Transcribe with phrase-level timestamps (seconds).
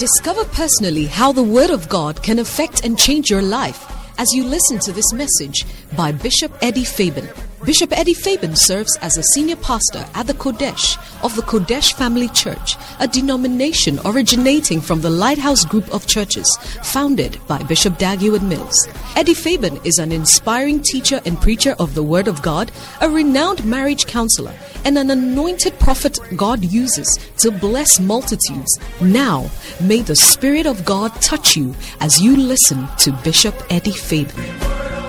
[0.00, 3.84] Discover personally how the Word of God can affect and change your life
[4.18, 7.28] as you listen to this message by Bishop Eddie Fabian.
[7.64, 12.28] Bishop Eddie Fabian serves as a senior pastor at the Qodesh of the Qodesh Family
[12.28, 18.88] Church, a denomination originating from the Lighthouse Group of Churches founded by Bishop Dag Heward-Mills.
[19.14, 23.62] Eddie Fabian is an inspiring teacher and preacher of the Word of God, a renowned
[23.66, 24.54] marriage counselor,
[24.86, 28.78] and an anointed prophet God uses to bless multitudes.
[29.02, 29.50] Now,
[29.82, 34.99] may the Spirit of God touch you as you listen to Bishop Eddie Fabian.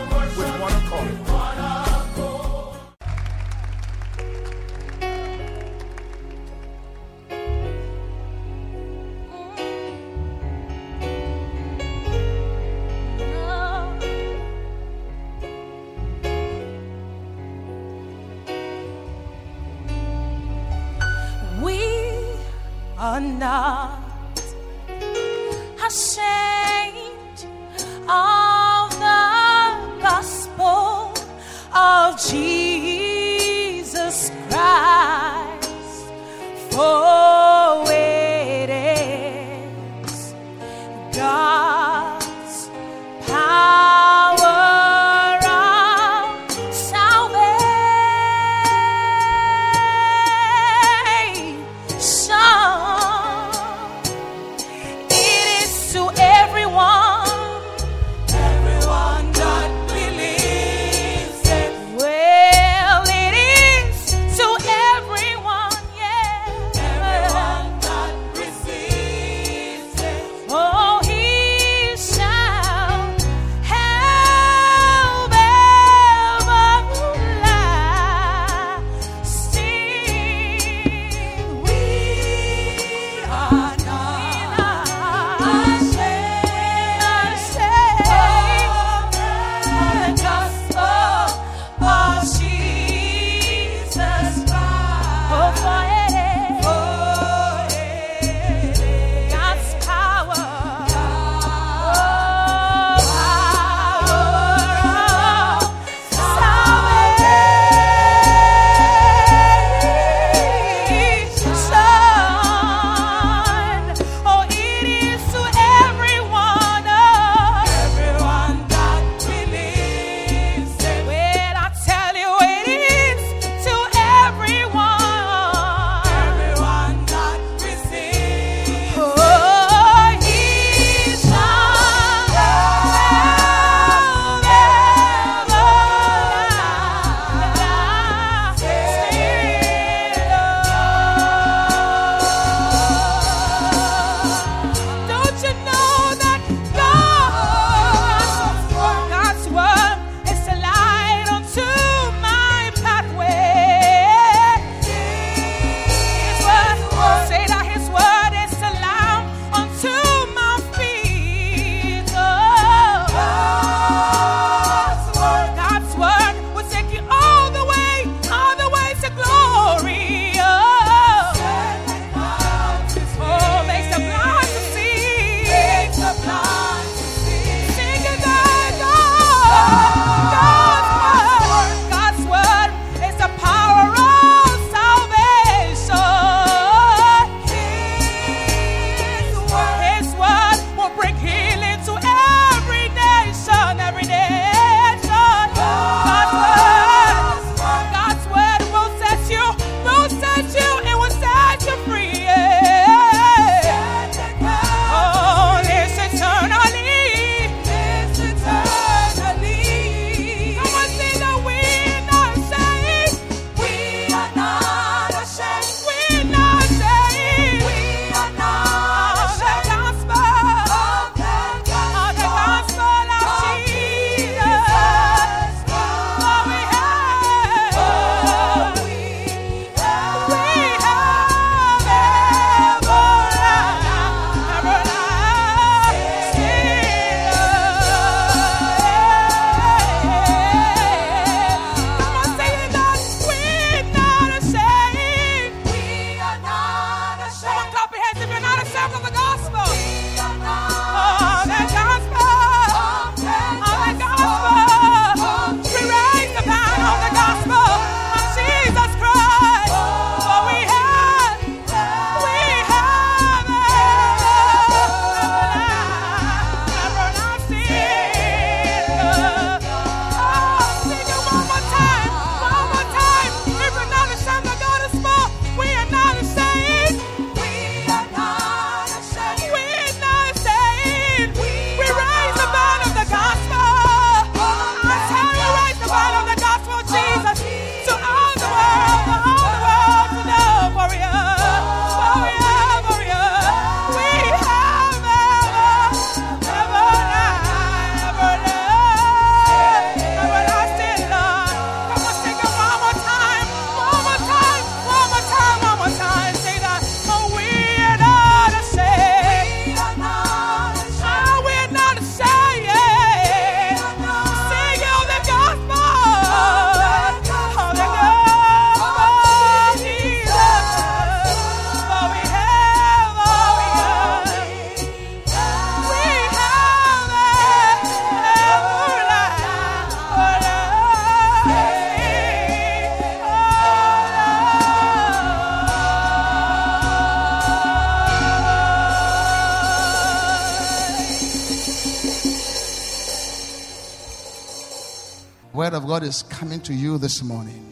[346.64, 347.68] To you this morning.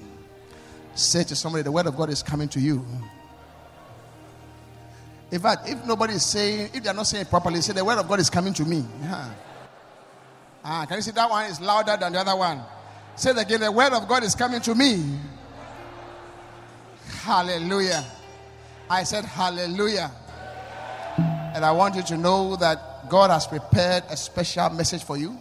[0.96, 2.86] Say to somebody, the word of God is coming to you.
[5.32, 7.86] In fact, if nobody is saying, if they are not saying it properly, say the
[7.86, 8.86] word of God is coming to me.
[9.02, 9.30] Yeah.
[10.62, 12.62] Ah, can you see that one is louder than the other one?
[13.16, 15.18] Say it again, the word of God is coming to me.
[17.24, 18.06] Hallelujah.
[18.90, 20.12] I said hallelujah.
[21.18, 25.38] And I want you to know that God has prepared a special message for you.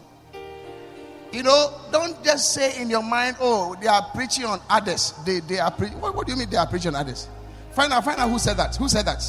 [1.33, 5.13] You know, don't just say in your mind, oh, they are preaching on others.
[5.27, 6.01] They, they are preaching.
[6.01, 7.29] What, what do you mean they are preaching on others?
[7.73, 8.75] Find out, find out who said that.
[8.77, 9.23] Who said that?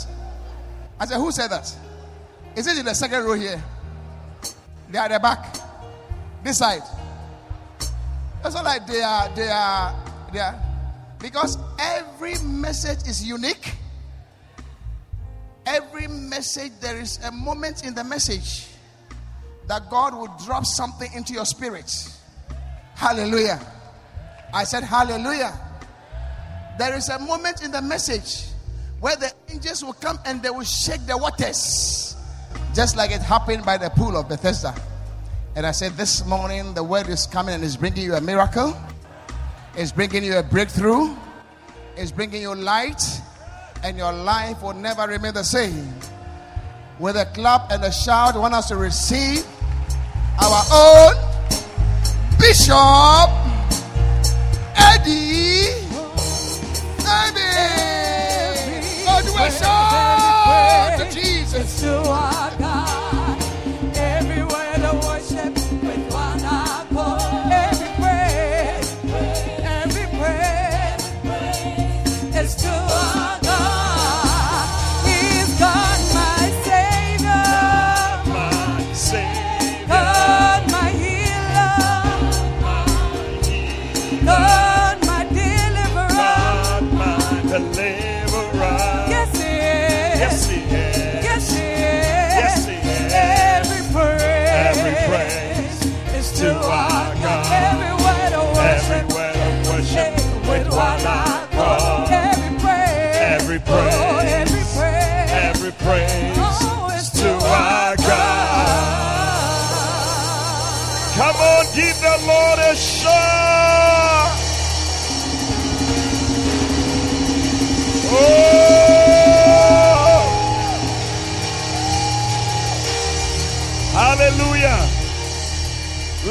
[0.99, 1.75] I said, who said that?
[2.55, 3.61] Is it in the second row here?
[4.89, 5.55] They are at the back.
[6.43, 6.81] This side.
[8.45, 9.95] It's not like they are, they are,
[10.31, 10.63] they are.
[11.19, 13.73] Because every message is unique.
[15.65, 18.67] Every message, there is a moment in the message
[19.69, 21.93] that God will drop something into your spirit.
[22.95, 23.61] Hallelujah.
[24.51, 25.53] I said, Hallelujah.
[26.79, 28.47] There is a moment in the message
[28.99, 32.17] where the angels will come and they will shake the waters,
[32.73, 34.73] just like it happened by the pool of Bethesda.
[35.55, 38.75] And I said, This morning the word is coming and is bringing you a miracle,
[39.75, 41.15] it's bringing you a breakthrough,
[41.95, 43.03] it's bringing you light,
[43.83, 45.93] and your life will never remain the same.
[46.97, 49.45] With a clap and a shout, want us to receive
[50.41, 51.13] our own
[52.39, 53.29] Bishop
[54.75, 55.67] Eddie.
[57.05, 57.69] Eddie.
[59.25, 61.83] Do shout to Jesus.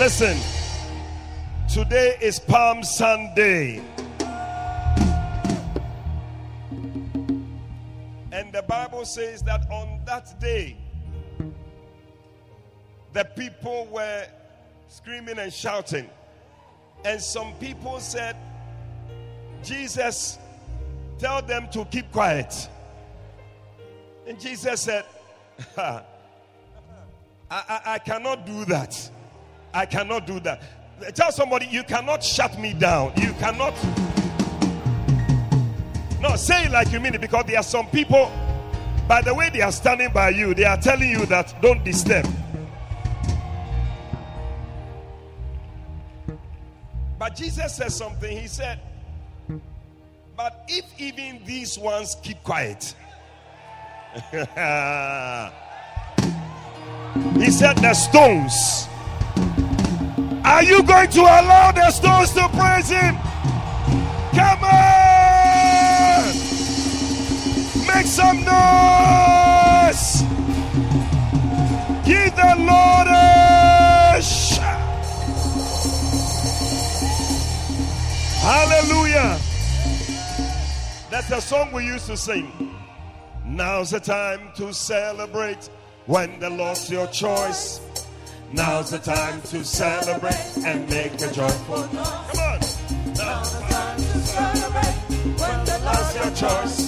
[0.08, 0.38] Listen,
[1.68, 3.82] today is Palm Sunday.
[8.32, 10.78] And the Bible says that on that day,
[13.12, 14.26] the people were
[14.88, 16.08] screaming and shouting.
[17.04, 18.34] And some people said,
[19.62, 20.38] Jesus,
[21.18, 22.66] tell them to keep quiet.
[24.26, 25.04] And Jesus said,
[25.76, 26.02] I,
[27.50, 29.10] I, I cannot do that.
[29.78, 30.60] I cannot do that.
[31.14, 33.12] Tell somebody, you cannot shut me down.
[33.16, 33.72] You cannot.
[36.20, 38.28] No, say it like you mean it because there are some people,
[39.06, 42.26] by the way they are standing by you, they are telling you that don't disturb.
[47.16, 48.36] But Jesus said something.
[48.36, 48.80] He said,
[50.36, 52.96] But if even these ones keep quiet,
[54.32, 54.44] he
[57.52, 58.88] said, The stones.
[60.48, 63.16] Are you going to allow the stones to praise him?
[64.34, 66.24] Come on!
[67.86, 70.22] Make some noise!
[72.06, 75.04] Give the Lord a shout!
[78.40, 79.38] Hallelujah!
[81.10, 82.74] That's the song we used to sing.
[83.44, 85.68] Now's the time to celebrate
[86.06, 87.82] when the Lord's your choice.
[88.52, 91.92] Now's the time to celebrate and make a joyful noise.
[91.92, 92.60] Come on!
[93.14, 94.96] Now's the time to celebrate
[95.36, 96.78] when the Lord's your choice.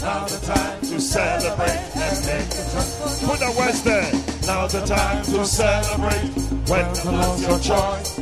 [0.00, 3.24] Now's the time to celebrate and make a joyful noise.
[3.24, 4.12] Put the words there.
[4.46, 6.30] Now's the time to celebrate
[6.70, 8.18] when the Lord's your choice.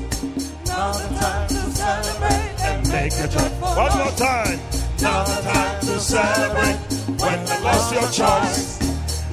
[0.67, 3.77] Now's the time to celebrate and make a joyful noise.
[3.77, 4.59] One more time.
[5.03, 6.79] Now's the time to celebrate
[7.21, 8.74] when the Lord's your choice.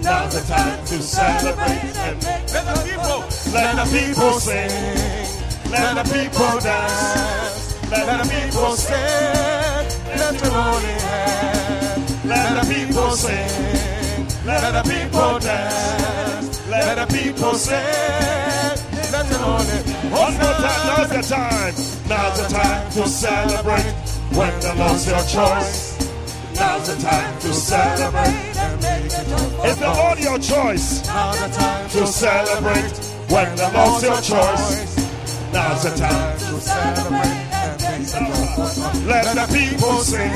[0.01, 3.19] Now's the time to celebrate and make Let the people,
[3.53, 8.95] let the people sing, let the people dance, let the people sing,
[10.17, 17.53] let the holy hand, let the people sing, let the people dance, let the people
[17.53, 17.75] sing,
[19.11, 19.77] let and only.
[20.09, 20.87] One more time.
[20.87, 21.73] Now's the time.
[22.09, 23.93] Now's the time to celebrate
[24.35, 25.99] when the Lord's your choice.
[26.55, 28.50] Now's the time to celebrate.
[29.65, 31.05] Is the Lord your choice?
[31.07, 32.97] Now's the time To celebrate
[33.29, 34.97] when the Lord's your choice.
[35.53, 36.37] Now's the time.
[36.39, 37.51] to celebrate.
[39.05, 40.33] Let the people sing.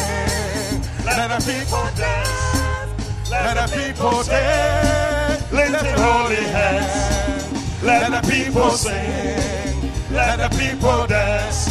[1.05, 3.29] Let the people dance.
[3.31, 5.51] Let the people dance.
[5.51, 7.83] Lifting holy hands.
[7.83, 9.91] Let the people sing.
[10.11, 11.69] Let the people dance.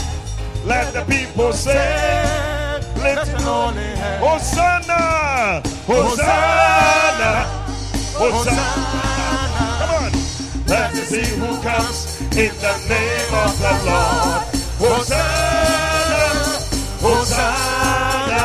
[0.64, 2.43] Let the people sing.
[3.04, 4.25] Lift holy hands.
[4.25, 5.61] Hosanna!
[5.84, 7.32] Hosanna!
[8.16, 8.64] Hosanna!
[9.78, 10.11] Come on!
[10.66, 11.99] Let us see who comes
[12.32, 14.40] in the name of the Lord.
[14.80, 16.25] Hosanna!
[17.04, 18.40] Hosanna!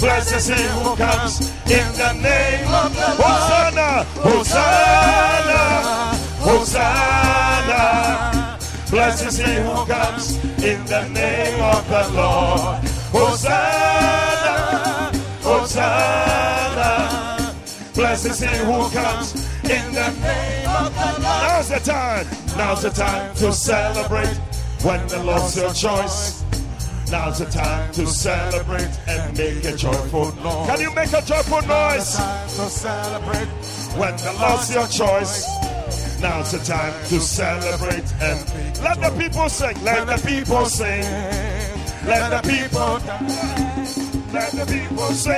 [0.00, 1.34] Blessed is he who comes
[1.64, 3.40] in the name of the Lord.
[3.40, 4.04] Hosanna!
[4.20, 5.60] Hosanna!
[6.44, 7.80] Hosanna!
[8.90, 12.95] Blessed is he who comes in the name of the Lord.
[13.16, 15.10] Hosanna!
[15.40, 17.54] Hosanna!
[17.94, 21.22] Blessed is he who comes in the name of the Lord.
[21.22, 22.26] Now's the time.
[22.58, 24.36] Now's the time to celebrate
[24.82, 26.44] when the Lord's your choice.
[27.10, 30.66] Now's the time to celebrate and make a joyful noise.
[30.68, 33.48] Can you make a joyful noise Time to celebrate.
[33.96, 35.46] when the Lord's your choice?
[36.20, 38.44] Now's the time to celebrate and
[38.82, 39.82] let the people sing.
[39.84, 41.02] Let the people sing.
[42.06, 43.98] Let the people dance.
[44.32, 45.34] let the people sing.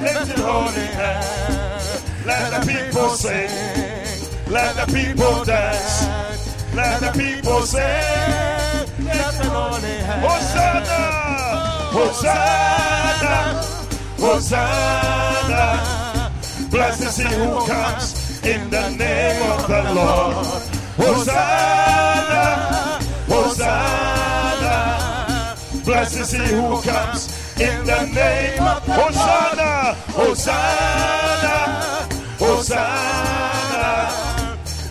[0.00, 2.02] Lift your holy hand.
[2.24, 3.50] Let the people sing.
[4.48, 6.06] Let the people dance.
[6.72, 7.82] Let the people sing.
[9.04, 10.24] Let the holy hands.
[10.24, 11.00] Hosanna!
[11.98, 13.42] Hosanna!
[14.20, 15.62] Hosanna!
[16.70, 20.46] Blessed is he who comes in the name of the Lord.
[20.96, 21.89] Hosanna!
[25.90, 27.26] Blessed is he who comes
[27.58, 29.94] in the name of Hosanna!
[30.14, 31.56] Hosanna!
[32.38, 33.92] Hosanna!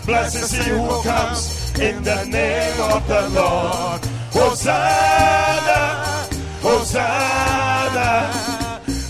[0.04, 4.04] Blessed is he who comes in the name of the Lord.
[4.30, 5.80] Hosanna!
[6.60, 8.30] Hosanna!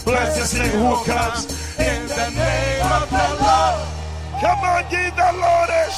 [0.04, 3.82] Blessed is he who comes in the name of the Lord.
[4.40, 5.90] Come on, give the Lord a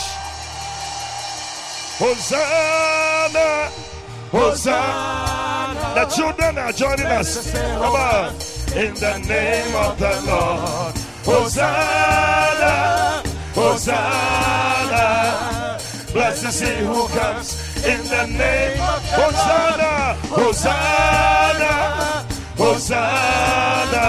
[2.01, 3.92] Hosanna!
[4.33, 5.93] Hosanna!
[5.95, 7.53] The children are joining us.
[7.53, 8.33] Come on.
[8.75, 10.95] In the name of the Lord.
[11.23, 13.23] Hosanna!
[13.55, 15.05] Hosanna!
[16.15, 20.15] Blessed is he who comes in the name of Hosanna!
[20.33, 22.25] Hosanna!
[22.57, 24.09] Hosanna!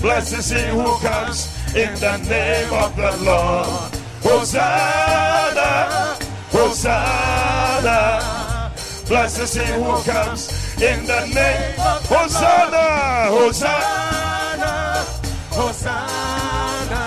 [0.00, 3.94] Blessed is he who comes in the name of the Lord.
[4.24, 6.16] Hosanna!
[6.50, 8.43] Hosanna!
[9.06, 10.48] Blessed is he who comes
[10.80, 13.28] in the name of Hosanna!
[13.28, 15.04] Hosanna!
[15.50, 17.02] Hosanna.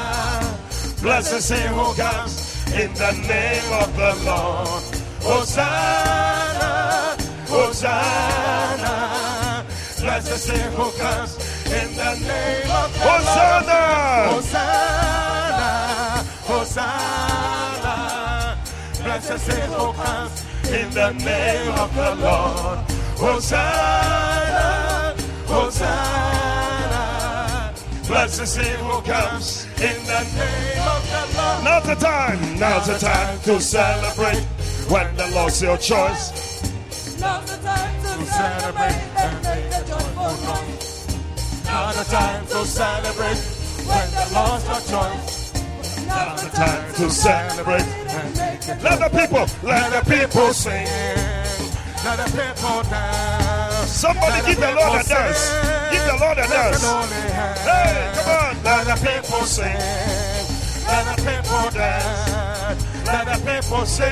[1.02, 4.84] Blessed is he who comes in the name of the Lord.
[5.24, 7.18] Hosanna!
[7.48, 8.96] Hosanna!
[10.00, 11.36] Blessed is he who comes
[11.66, 13.82] in the name of the Hosanna!
[14.34, 15.72] Hosanna.
[16.46, 17.96] Hosanna.
[19.04, 22.80] Blessed is he who comes in the name of the Lord.
[23.18, 25.16] Hosanna!
[25.48, 26.98] Hosanna!
[28.08, 31.64] Blessed is he who comes in the name of the Lord.
[31.64, 34.44] Now's the time, now's the time to celebrate
[34.90, 36.32] when the Lord's your choice.
[37.20, 41.08] Now's the time to celebrate and make a joyful noise.
[41.66, 43.40] Now's the time to celebrate
[43.88, 45.47] when the Lord's your choice.
[46.08, 47.82] Now's the time to celebrate.
[47.82, 50.88] and make a Let the people, let the people sing.
[52.06, 53.92] Let the people dance.
[53.92, 55.52] Somebody give the Lord a dance.
[55.92, 56.82] Give the Lord a dance.
[56.82, 57.60] the holy hands.
[57.62, 58.64] Hey, come on.
[58.64, 59.78] Let the people sing.
[60.88, 62.82] Let the people dance.
[63.06, 64.12] Let the people sing.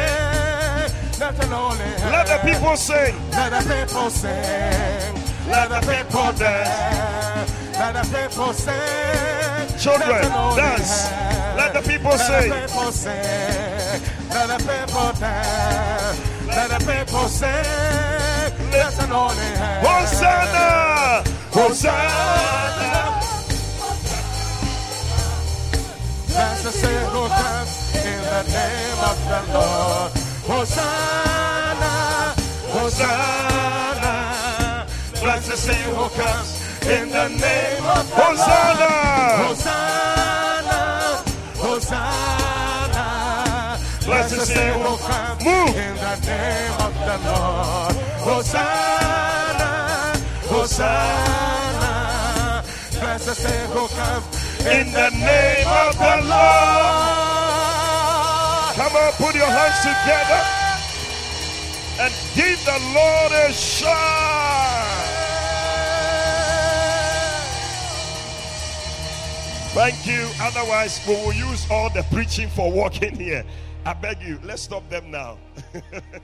[1.19, 2.11] Let the holy.
[2.11, 3.15] Let the people sing.
[3.31, 5.15] Let the people sing.
[5.47, 7.51] Let the people dance.
[7.79, 9.54] Let the people sing.
[9.85, 11.11] Children, Let the dance.
[11.55, 12.49] Let the people Let sing.
[12.49, 14.01] the people sing.
[14.33, 16.17] Let the people dance.
[16.47, 17.65] Let the people sing.
[18.71, 19.85] Let holy hands.
[19.85, 21.23] Hosanna!
[21.53, 23.21] Hosanna!
[26.33, 27.21] Blessed is he who
[28.09, 30.11] in the name of the Lord.
[30.49, 31.93] Hosanna,
[32.73, 34.15] Hosanna!
[35.53, 38.91] Is he who comes in the name of Hosanna!
[39.41, 40.81] Hosanna,
[41.57, 43.05] Hosanna.
[44.05, 45.75] Blessed will oh, come Move.
[45.75, 47.95] in the name of the Lord.
[48.21, 49.71] Hosanna,
[50.45, 51.93] Hosanna.
[52.99, 54.23] Blessed will oh, come
[54.71, 57.15] In the name of the Lord.
[58.77, 60.41] Come on, put your hands together
[61.97, 65.14] and give the Lord a shout.
[69.85, 70.27] Thank you.
[70.41, 73.45] Otherwise, we will use all the preaching for walking here.
[73.85, 75.37] I beg you, let's stop them now.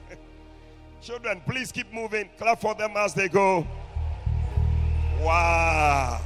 [1.03, 2.27] Children, please keep moving.
[2.39, 3.68] Clap for them as they go.
[5.20, 6.22] Wow.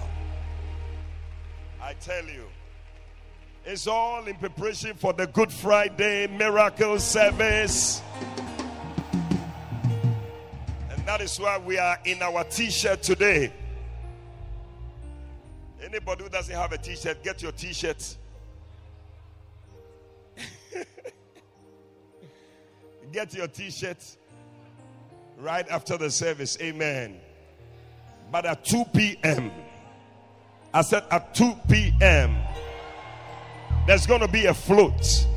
[1.84, 2.46] I tell you,
[3.66, 8.02] it's all in preparation for the Good Friday miracle service.
[10.90, 13.52] And that is why we are in our t shirt today.
[15.86, 18.18] Anybody who doesn't have a t shirt, get your t shirt.
[23.12, 24.04] get your t shirt
[25.38, 26.58] right after the service.
[26.60, 27.20] Amen.
[28.32, 29.52] But at 2 p.m.,
[30.74, 32.36] I said at 2 p.m.,
[33.86, 35.28] there's going to be a float.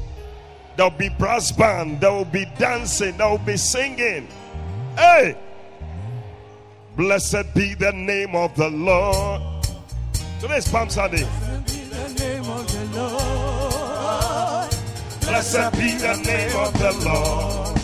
[0.76, 2.00] There'll be brass band.
[2.00, 3.18] There will be dancing.
[3.18, 4.28] There will be singing.
[4.96, 5.36] Hey!
[6.96, 9.57] Blessed be the name of the Lord.
[10.40, 11.26] Today's Palm Sunday.
[11.66, 14.70] the name of the Lord.
[15.20, 17.74] Blessed be the name of the Lord.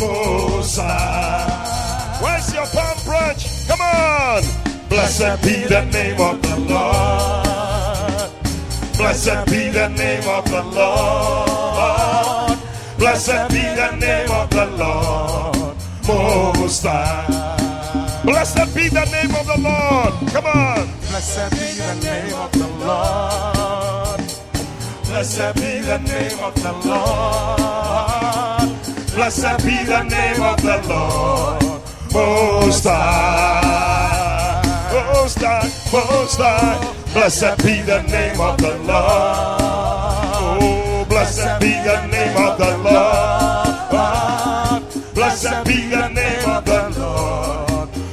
[0.00, 2.18] Most High.
[2.20, 3.68] Where's your palm branch?
[3.68, 4.42] Come on.
[4.88, 8.30] Blessed be the name of the Lord.
[8.96, 12.58] Blessed be the name of the Lord.
[12.98, 15.76] Blessed be the name of the Lord.
[16.08, 17.59] Most High.
[18.30, 20.14] Blessed be the name of the Lord.
[20.30, 20.86] Come on.
[21.10, 24.20] Blessed be the name of the Lord.
[25.06, 27.60] Blessed be the name of the Lord.
[29.16, 31.82] Blessed be the name of the Lord.
[32.14, 34.62] Most High.
[34.92, 35.68] Most High.
[35.92, 36.94] Most High.
[37.12, 39.60] Blessed be the name of the Lord.
[40.62, 43.40] Oh, blessed be the name of the Lord.
[45.14, 45.79] Blessed be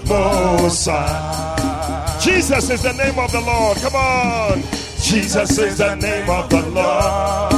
[0.07, 0.89] Most
[2.23, 3.77] Jesus is the name of the Lord.
[3.77, 4.61] Come on.
[5.01, 7.51] Jesus is the name of the Lord.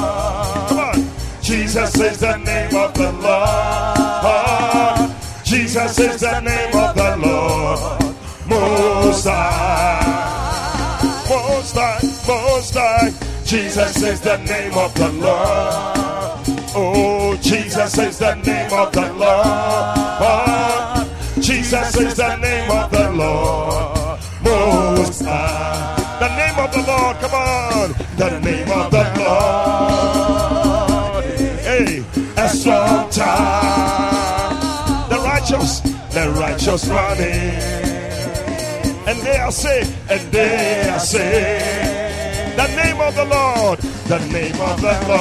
[0.70, 1.10] Come on.
[1.42, 4.00] Jesus is the name of the Lord.
[5.44, 8.16] Jesus is the name of the Lord.
[8.48, 11.00] Most High.
[11.30, 12.00] Most High.
[12.28, 13.12] Most High.
[13.46, 16.00] Jesus is the name of the Lord.
[16.76, 19.49] Oh, Jesus is the name of the Lord.
[28.20, 31.24] The name of the Lord.
[31.64, 32.04] Hey,
[32.36, 35.08] a strong tower.
[35.08, 35.80] The righteous,
[36.12, 37.56] the righteous running.
[39.08, 42.58] And they are saved, and they are saved.
[42.58, 45.20] The name of the Lord, the name of the Lord.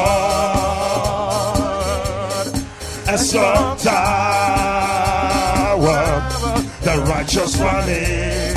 [3.14, 4.08] A strong tower,
[6.82, 8.56] the righteous running,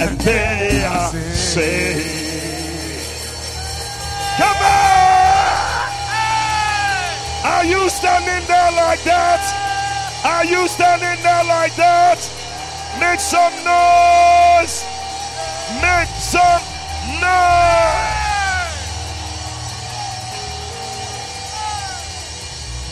[0.00, 1.12] and they are
[1.54, 2.02] saved.
[4.38, 5.54] Come on!
[7.46, 9.42] Are you standing there like that?
[10.24, 12.18] Are you standing there like that?
[12.98, 14.82] Make some noise!
[15.78, 16.62] Make some
[17.22, 17.54] noise!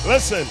[0.07, 0.47] Listen,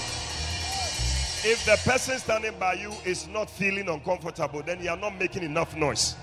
[1.50, 5.44] if the person standing by you is not feeling uncomfortable, then you are not making
[5.44, 6.14] enough noise.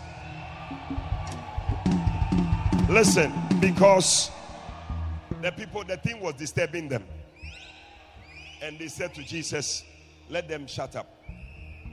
[2.89, 4.31] Listen, because
[5.43, 7.03] the people, the thing was disturbing them.
[8.63, 9.83] And they said to Jesus,
[10.27, 11.07] Let them shut up.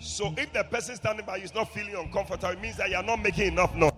[0.01, 2.97] So if the person standing by you is not feeling uncomfortable, it means that you
[2.97, 3.93] are not making enough noise.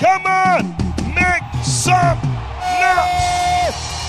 [0.00, 0.76] Come on,
[1.14, 2.18] make some
[2.80, 4.00] noise.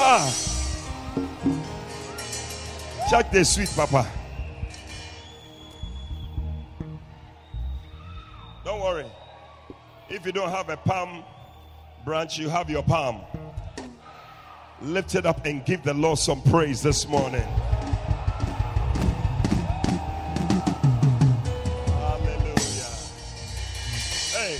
[0.00, 0.32] Ah.
[3.10, 4.06] Check the sweet, Papa.
[8.64, 9.06] Don't worry.
[10.08, 11.24] If you don't have a palm
[12.04, 13.22] branch, you have your palm.
[14.80, 17.48] Lift it up and give the Lord some praise this morning.
[21.88, 22.92] Hallelujah.
[24.30, 24.58] Hey,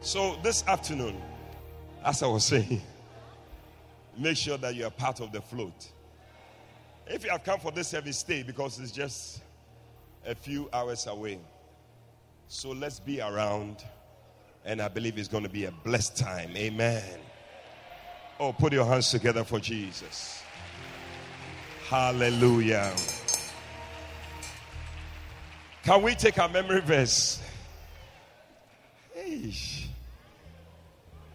[0.00, 1.22] so this afternoon,
[2.04, 2.82] as I was saying,
[4.18, 5.90] make sure that you are part of the float.
[7.06, 9.42] If you have come for this service, stay because it's just
[10.26, 11.38] a few hours away.
[12.48, 13.84] So let's be around,
[14.64, 16.56] and I believe it's going to be a blessed time.
[16.56, 17.02] Amen.
[18.40, 20.42] Oh, put your hands together for Jesus.
[21.88, 22.94] Hallelujah.
[25.82, 27.42] Can we take our memory verse?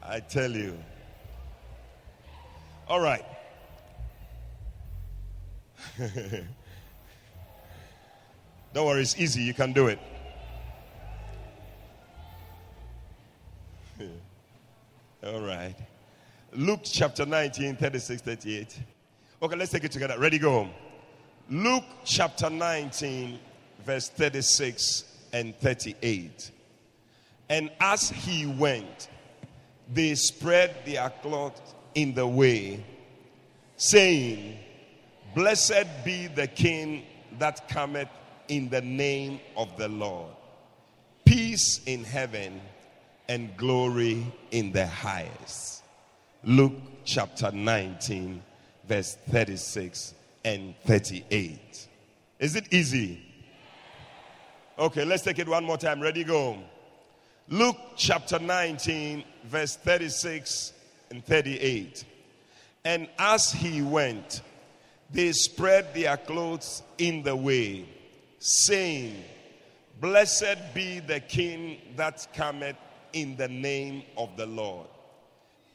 [0.02, 0.78] I tell you.
[2.88, 3.24] All right.
[8.74, 9.44] Don't worry, it's easy.
[9.44, 10.00] You can do it.
[15.26, 15.76] All right.
[16.54, 18.80] Luke chapter 19, 36, 38.
[19.42, 20.20] Okay, let's take it together.
[20.20, 20.70] Ready, go.
[21.50, 23.40] Luke chapter 19,
[23.86, 26.52] verse 36 and 38.
[27.50, 29.10] And as he went,
[29.92, 32.84] they spread their cloth in the way,
[33.78, 34.58] saying,
[35.36, 37.04] Blessed be the King
[37.40, 38.10] that cometh
[38.48, 40.32] in the name of the Lord.
[41.26, 42.62] Peace in heaven
[43.28, 45.84] and glory in the highest.
[46.44, 46.74] Luke
[47.06, 48.44] chapter 19,
[48.88, 50.14] verse 36
[50.46, 51.88] and 38.
[52.40, 53.22] Is it easy?
[54.78, 56.02] Okay, let's take it one more time.
[56.02, 56.58] Ready, go.
[57.48, 60.73] Luke chapter 19, verse 36
[61.14, 62.04] and 38.
[62.84, 64.42] And as he went,
[65.12, 67.86] they spread their clothes in the way,
[68.40, 69.24] saying,
[70.02, 72.76] Blessed be the King that cometh
[73.14, 74.88] in the name of the Lord.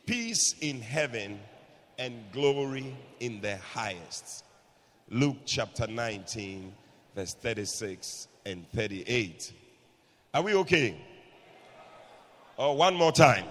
[0.07, 1.39] Peace in heaven
[1.99, 4.45] and glory in the highest.
[5.09, 6.75] Luke chapter 19,
[7.15, 9.53] verse 36 and 38.
[10.35, 11.01] Are we okay?
[12.59, 13.45] Oh, one more time.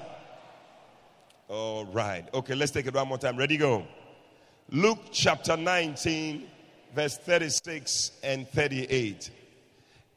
[1.49, 2.25] All right.
[2.33, 3.37] Okay, let's take it one more time.
[3.37, 3.87] Ready, go.
[4.69, 6.45] Luke chapter 19,
[6.93, 9.31] verse 36 and 38.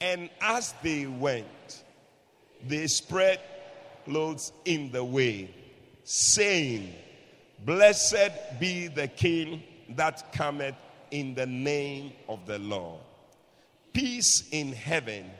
[0.01, 1.85] And as they went,
[2.67, 3.39] they spread
[4.05, 5.55] clothes in the way,
[6.03, 6.95] saying,
[7.65, 10.75] Blessed be the King that cometh
[11.13, 13.01] in the name of the Lord.
[13.93, 15.31] Peace in heaven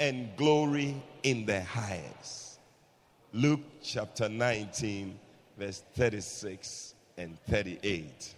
[0.00, 2.49] and glory in the highest.
[3.32, 5.18] Luke chapter 19,
[5.56, 8.34] verse 36 and 38.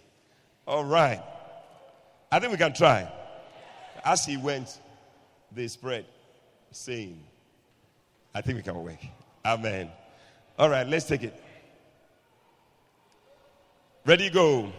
[0.67, 1.21] All right.
[2.31, 3.11] I think we can try.
[4.05, 4.79] As he went,
[5.51, 6.05] they spread,
[6.71, 7.19] saying,
[8.35, 8.99] I think we can work.
[9.45, 9.89] Amen.
[10.57, 11.41] All right, let's take it.
[14.05, 14.71] Ready, go.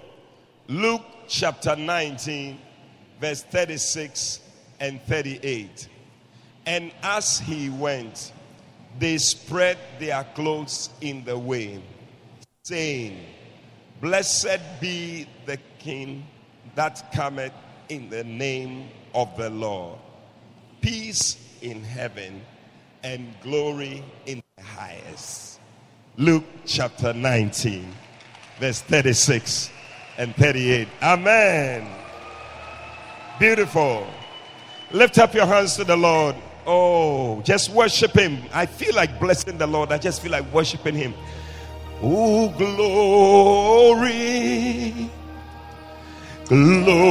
[0.68, 2.58] Luke chapter 19,
[3.20, 4.40] verse 36
[4.80, 5.88] and 38.
[6.66, 8.32] And as he went,
[8.98, 11.82] they spread their clothes in the way,
[12.62, 13.18] saying,
[14.00, 16.26] Blessed be the King
[16.74, 17.52] that cometh
[17.88, 19.98] in the name of the Lord.
[20.80, 22.42] Peace in heaven
[23.02, 25.60] and glory in the highest.
[26.16, 27.86] Luke chapter 19,
[28.60, 29.70] verse 36
[30.18, 30.88] and 38.
[31.02, 31.88] Amen.
[33.38, 34.06] Beautiful.
[34.92, 36.36] Lift up your hands to the Lord.
[36.66, 38.38] Oh, just worship Him.
[38.52, 39.92] I feel like blessing the Lord.
[39.92, 41.14] I just feel like worshiping Him.
[42.02, 44.30] Oh, glory,
[46.46, 47.04] glory,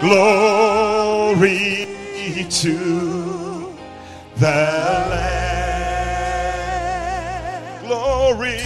[0.00, 1.86] glory
[2.50, 3.74] to
[4.36, 4.46] the
[5.10, 5.46] Lamb.
[7.86, 8.58] Glory,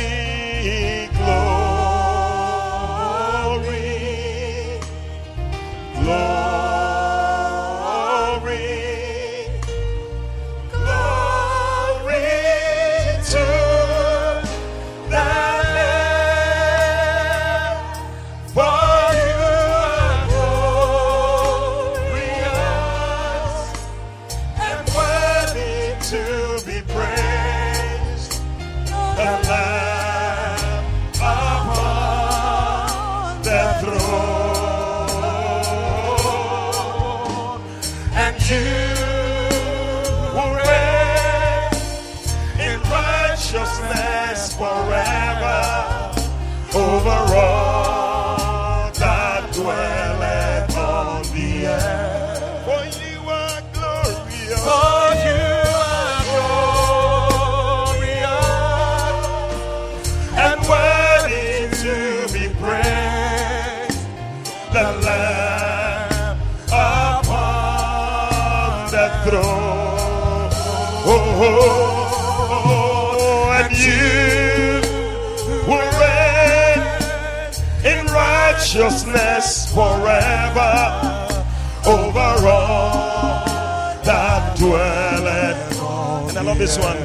[84.05, 85.81] that dwelleth.
[86.29, 86.97] And I love this one.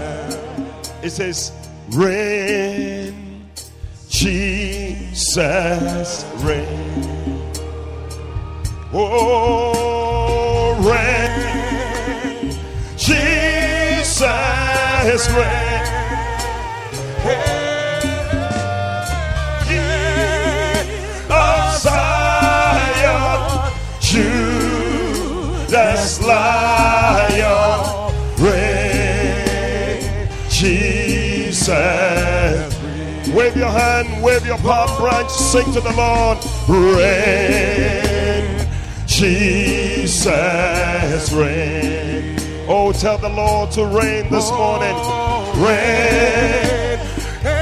[1.04, 1.52] It says,
[1.92, 3.46] Reign,
[4.10, 7.42] Jesus, reign.
[8.94, 12.52] Oh, reign,
[12.98, 14.20] Jesus,
[15.32, 15.85] reign.
[26.28, 30.02] Lion, reign,
[30.50, 31.76] Jesus.
[33.34, 36.38] Wave your hand, wave your palm branch, sing to the Lord,
[36.70, 38.68] reign,
[39.06, 40.24] Jesus,
[41.34, 42.38] reign.
[42.68, 44.96] Oh, tell the Lord to reign this morning,
[45.64, 47.00] reign,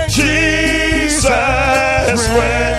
[0.08, 1.28] Jesus,
[2.30, 2.73] reign.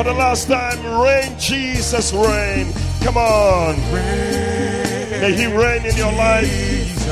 [0.00, 2.72] For the last time, reign, Jesus, reign.
[3.02, 3.76] Come on.
[3.92, 7.06] May He reign in your life.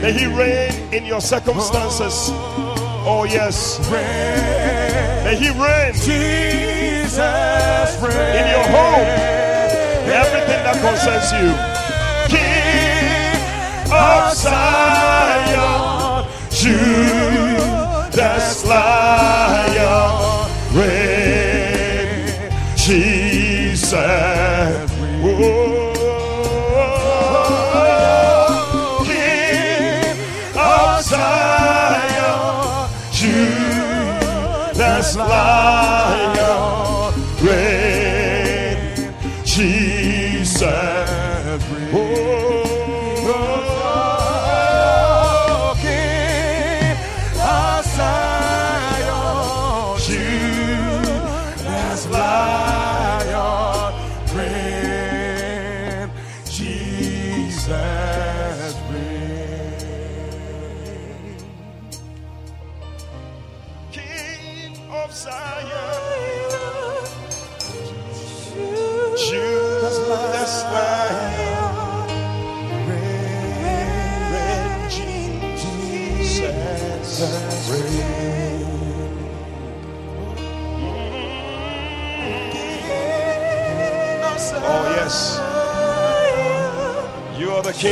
[0.00, 2.30] May He reign in your circumstances.
[3.04, 3.78] Oh, yes.
[3.90, 5.92] May He reign
[8.32, 9.04] in your home
[10.08, 11.52] everything that concerns you.
[12.32, 13.36] King
[13.92, 16.24] of Zion,
[18.08, 21.49] Judah's Lion, reign,
[22.90, 23.94] Jesus.
[25.22, 25.44] Oh,
[29.06, 30.18] King
[30.58, 36.34] of Zion, Judah's Lion,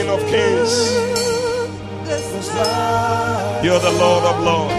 [0.08, 0.94] King of Kings.
[3.62, 4.77] You're the Lord of Lords.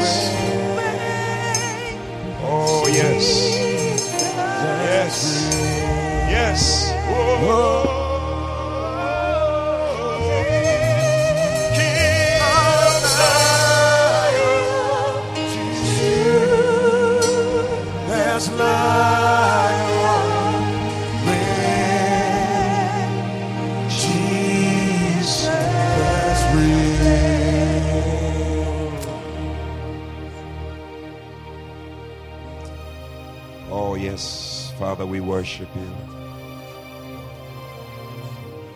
[35.30, 35.92] Worship you.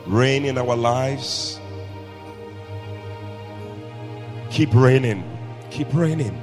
[0.06, 1.60] Reign in our lives.
[4.52, 5.24] Keep reigning.
[5.72, 6.36] Keep reigning.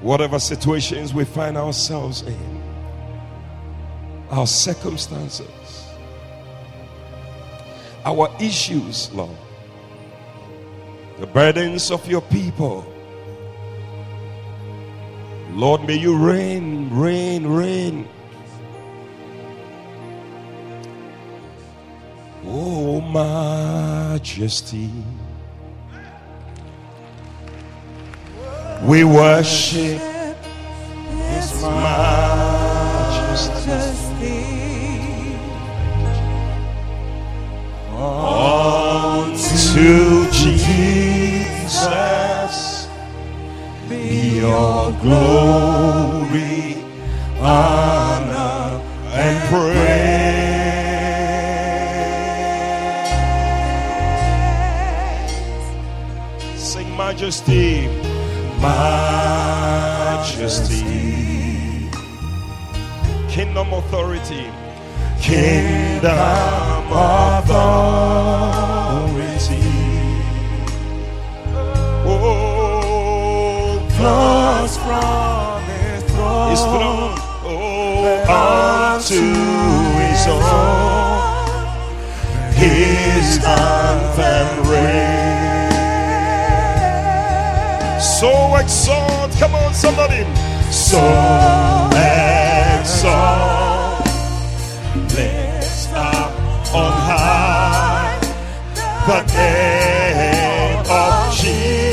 [0.00, 2.62] Whatever situations we find ourselves in,
[4.30, 5.86] our circumstances,
[8.04, 9.36] our issues, Lord,
[11.20, 12.91] the burdens of your people.
[15.54, 18.08] Lord, may you reign, reign, reign.
[22.46, 24.90] Oh, majesty.
[28.82, 30.00] We worship
[31.28, 32.02] His majesty.
[39.22, 41.01] Unto Jesus
[45.02, 46.76] glory,
[47.40, 48.80] honor,
[49.12, 49.82] and praise.
[56.56, 57.88] Sing majesty,
[58.60, 59.50] majesty,
[63.28, 64.46] kingdom authority,
[65.20, 66.51] kingdom
[89.92, 90.24] on, somebody.
[90.72, 90.98] So
[92.80, 94.06] exalt,
[95.14, 96.32] lift up
[96.74, 98.18] on high
[99.06, 101.92] the name of Jesus.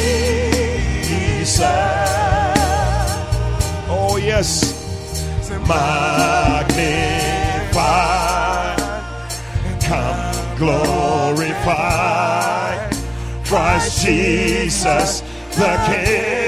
[3.89, 4.77] Oh, yes.
[5.67, 6.75] Magnify,
[9.81, 11.69] come glorify
[13.45, 16.38] Christ Jesus the King.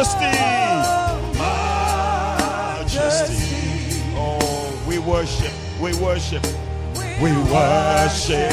[0.00, 0.32] Majesty,
[2.88, 4.00] majesty.
[4.16, 6.42] Oh, we worship, we worship,
[7.20, 8.50] we worship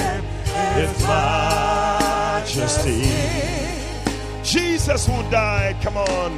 [0.75, 3.01] His majesty.
[4.43, 6.37] Jesus who died, come on.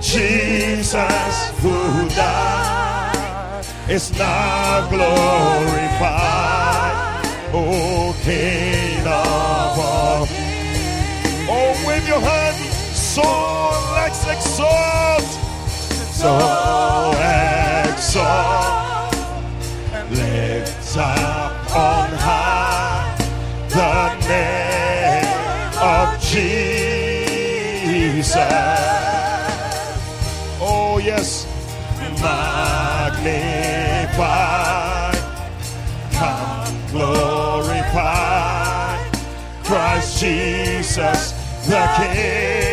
[0.00, 6.06] Jesus who died is now glorified.
[7.52, 10.28] Oh, King of all.
[11.50, 12.54] Oh, wave your hand.
[12.94, 13.55] So
[14.28, 15.30] exalt.
[16.12, 16.32] So
[17.84, 19.14] exalt.
[20.10, 23.16] Lift up on high
[23.68, 25.26] the name
[25.78, 26.76] of Jesus.
[30.60, 31.46] Oh, yes.
[32.22, 33.26] Magnify.
[36.12, 38.46] Come glorify
[39.64, 41.32] Christ Jesus
[41.66, 42.65] the King.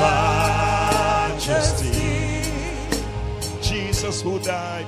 [0.00, 1.90] Majesty.
[3.60, 4.86] Jesus who died.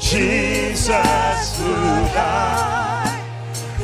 [0.00, 1.74] Jesus who
[2.14, 3.20] died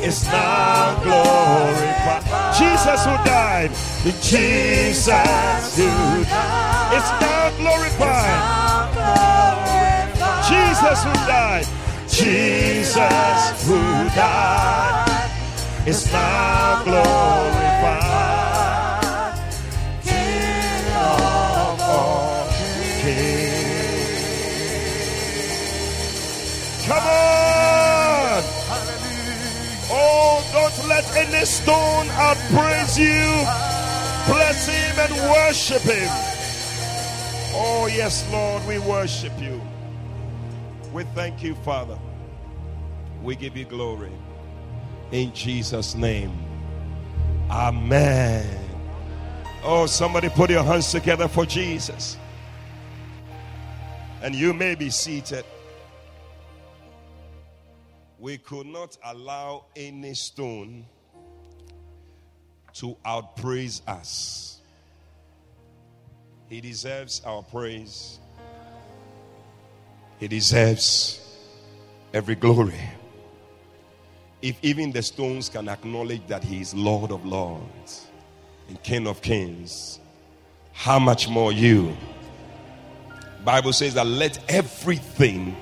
[0.01, 2.23] is now glorified.
[2.57, 3.71] Jesus who died.
[4.21, 5.89] Jesus who
[6.23, 8.41] died is now glorified.
[10.49, 11.67] Jesus who died.
[12.07, 13.81] Jesus who
[14.15, 15.31] died
[15.85, 17.60] is now glorified.
[26.91, 28.43] Come on!
[29.93, 33.23] Oh, don't let any stone outpraise you.
[34.27, 36.09] Bless him and worship him.
[37.53, 39.61] Oh, yes, Lord, we worship you.
[40.91, 41.97] We thank you, Father.
[43.23, 44.11] We give you glory.
[45.13, 46.33] In Jesus' name.
[47.49, 48.45] Amen.
[49.63, 52.17] Oh, somebody put your hands together for Jesus.
[54.21, 55.45] And you may be seated.
[58.21, 60.85] We could not allow any stone
[62.73, 64.59] to outpraise us.
[66.47, 68.19] He deserves our praise.
[70.19, 71.35] He deserves
[72.13, 72.79] every glory.
[74.43, 78.05] If even the stones can acknowledge that He is Lord of Lords
[78.69, 79.99] and King of Kings,
[80.73, 81.97] how much more you?
[83.43, 85.57] Bible says that let everything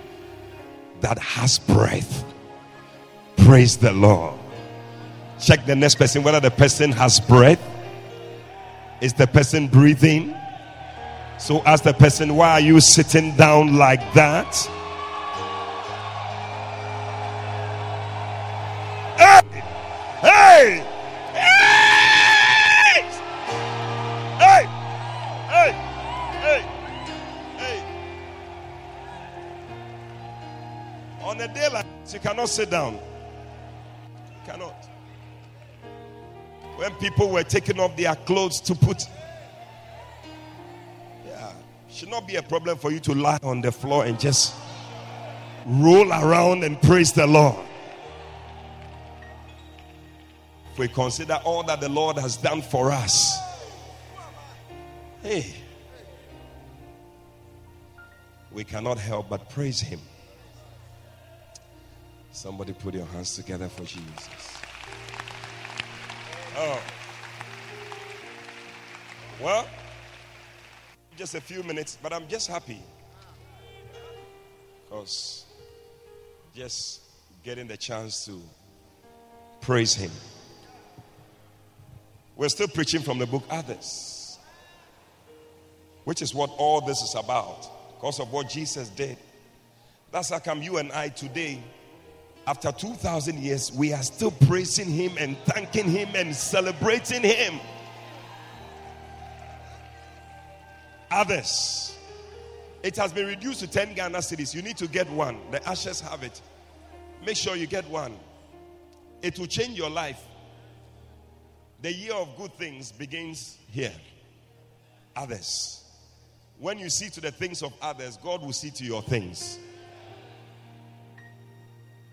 [0.99, 2.25] that has breath
[3.45, 4.39] praise the Lord.
[5.39, 7.59] Check the next person whether the person has breath.
[9.01, 10.35] Is the person breathing?
[11.37, 14.53] So ask the person, why are you sitting down like that?
[19.17, 19.41] Hey!
[20.21, 20.83] Hey!
[21.33, 23.01] Hey!
[24.37, 24.67] Hey!
[25.47, 25.71] Hey!
[26.43, 26.61] Hey!
[27.57, 27.79] Hey!
[31.21, 32.99] On a day like this, you cannot sit down.
[34.49, 34.89] Cannot.
[36.77, 39.03] When people were taking off their clothes to put
[41.23, 41.51] yeah,
[41.87, 44.55] should not be a problem for you to lie on the floor and just
[45.67, 47.63] roll around and praise the Lord.
[50.71, 53.37] If we consider all that the Lord has done for us,
[55.21, 55.53] hey,
[58.51, 59.99] we cannot help but praise Him.
[62.39, 64.29] Somebody put your hands together for Jesus.
[66.55, 66.81] Oh.
[69.41, 69.67] Well,
[71.17, 72.81] just a few minutes, but I'm just happy
[74.85, 75.47] Because
[76.55, 77.01] just
[77.43, 78.41] getting the chance to
[79.59, 80.11] praise Him.
[82.37, 84.39] We're still preaching from the book Others,
[86.05, 87.67] which is what all this is about
[87.97, 89.17] because of what Jesus did.
[90.13, 91.61] That's how come you and I today,
[92.49, 97.59] after 2,000 years, we are still praising Him and thanking Him and celebrating Him.
[101.11, 101.95] Others.
[102.81, 104.55] It has been reduced to 10 Ghana cedis.
[104.55, 105.37] You need to get one.
[105.51, 106.41] The ashes have it.
[107.23, 108.17] Make sure you get one.
[109.21, 110.19] It will change your life.
[111.83, 113.93] The year of good things begins here.
[115.15, 115.83] Others.
[116.57, 119.59] When you see to the things of others, God will see to your things.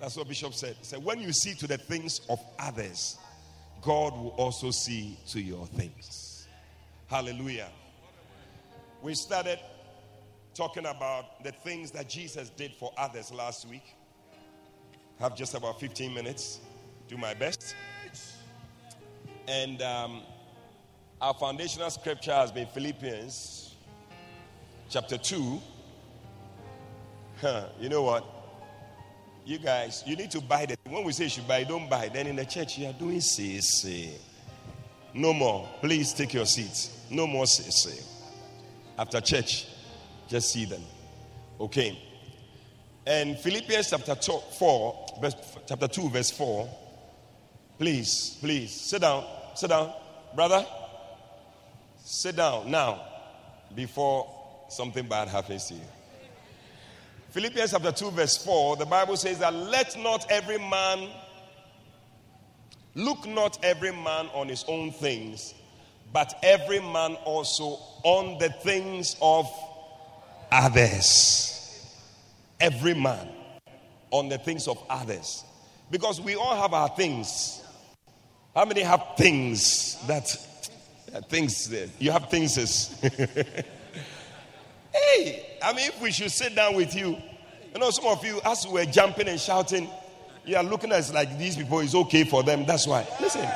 [0.01, 0.77] That's what Bishop said.
[0.79, 3.19] He said, When you see to the things of others,
[3.83, 6.47] God will also see to your things.
[7.09, 7.69] Hallelujah.
[9.03, 9.59] We started
[10.55, 13.95] talking about the things that Jesus did for others last week.
[15.21, 16.61] Have just about 15 minutes.
[17.09, 17.75] Do my best.
[19.49, 20.23] And um,
[21.21, 23.77] our foundational scripture has been Philippians
[24.91, 25.61] chapter 2.
[27.41, 28.36] Huh, you know what?
[29.47, 30.77] You guys, you need to buy the.
[30.91, 32.09] When we say you should buy, don't buy.
[32.09, 34.11] Then in the church, you are doing say.
[35.15, 35.69] No more.
[35.81, 37.07] Please take your seats.
[37.13, 38.03] No more say.
[38.99, 39.69] After church,
[40.27, 40.83] just see them.
[41.61, 41.97] Okay.
[43.07, 46.69] And Philippians chapter 4, verse, chapter 2, verse 4.
[47.79, 49.25] Please, please, sit down.
[49.55, 49.93] Sit down.
[50.35, 50.67] Brother,
[52.05, 53.01] sit down now
[53.77, 54.29] before
[54.69, 55.81] something bad happens to you.
[57.31, 61.09] Philippians chapter 2, verse 4, the Bible says that let not every man,
[62.95, 65.55] look not every man on his own things,
[66.13, 69.47] but every man also on the things of
[70.51, 71.53] others.
[72.61, 73.29] Every man
[74.11, 75.45] on the things of others.
[75.91, 77.63] Because we all have our things.
[78.55, 80.35] How many have things that
[81.29, 82.57] things uh, you have things
[84.97, 87.17] Hey, I mean, if we should sit down with you,
[87.75, 89.89] you know, some of you, as we were jumping and shouting,
[90.45, 92.65] you are looking at us like these people is okay for them.
[92.65, 93.07] That's why.
[93.21, 93.47] Listen.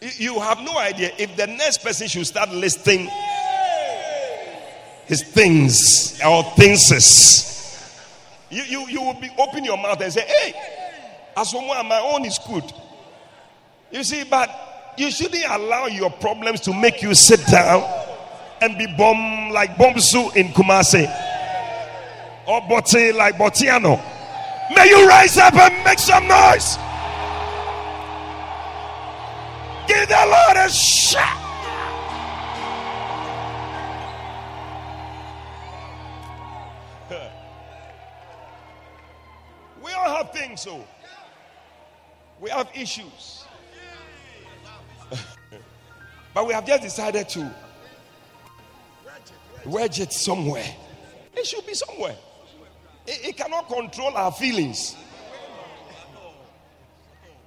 [0.00, 3.08] You have no idea if the next person should start listing
[5.06, 6.90] his things or things.
[8.50, 10.54] You, you, you will be open your mouth and say, Hey,
[11.36, 12.64] as someone on my own is good.
[13.90, 17.82] You see, but you shouldn't allow your problems to make you sit down
[18.60, 21.04] and be bomb like Bombsu in Kumasi
[22.46, 24.00] or Botti like Botiano.
[24.74, 26.76] May you rise up and make some noise.
[29.86, 31.44] Give the Lord a shout.
[39.82, 40.84] we all have things, so
[42.40, 43.44] we have issues.
[46.34, 47.50] but we have just decided to
[49.64, 50.66] wedge it somewhere.
[51.34, 52.16] It should be somewhere.
[53.06, 54.96] It, it, cannot control our feelings.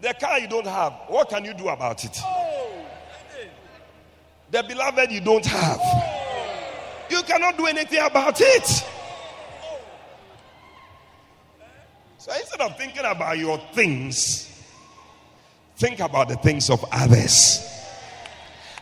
[0.02, 2.20] The car you don't have, what can you do about it?
[4.50, 5.80] The beloved you don't have,
[7.10, 8.86] you cannot do anything about it.
[12.18, 14.48] So instead of thinking about your things,
[15.78, 17.68] think about the things of others.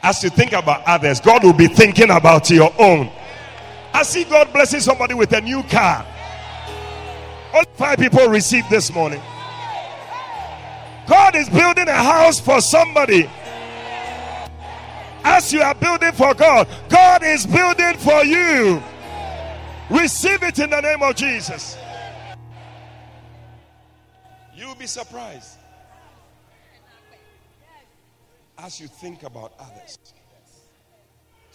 [0.02, 3.12] As you think about others, God will be thinking about your own.
[3.94, 6.06] I see God blessing somebody with a new car.
[7.54, 9.22] Only five people received this morning.
[11.08, 13.30] God is building a house for somebody.
[15.24, 18.82] As you are building for God, God is building for you.
[19.90, 21.78] Receive it in the name of Jesus.
[24.56, 25.58] You'll be surprised
[28.60, 29.98] as you think about others.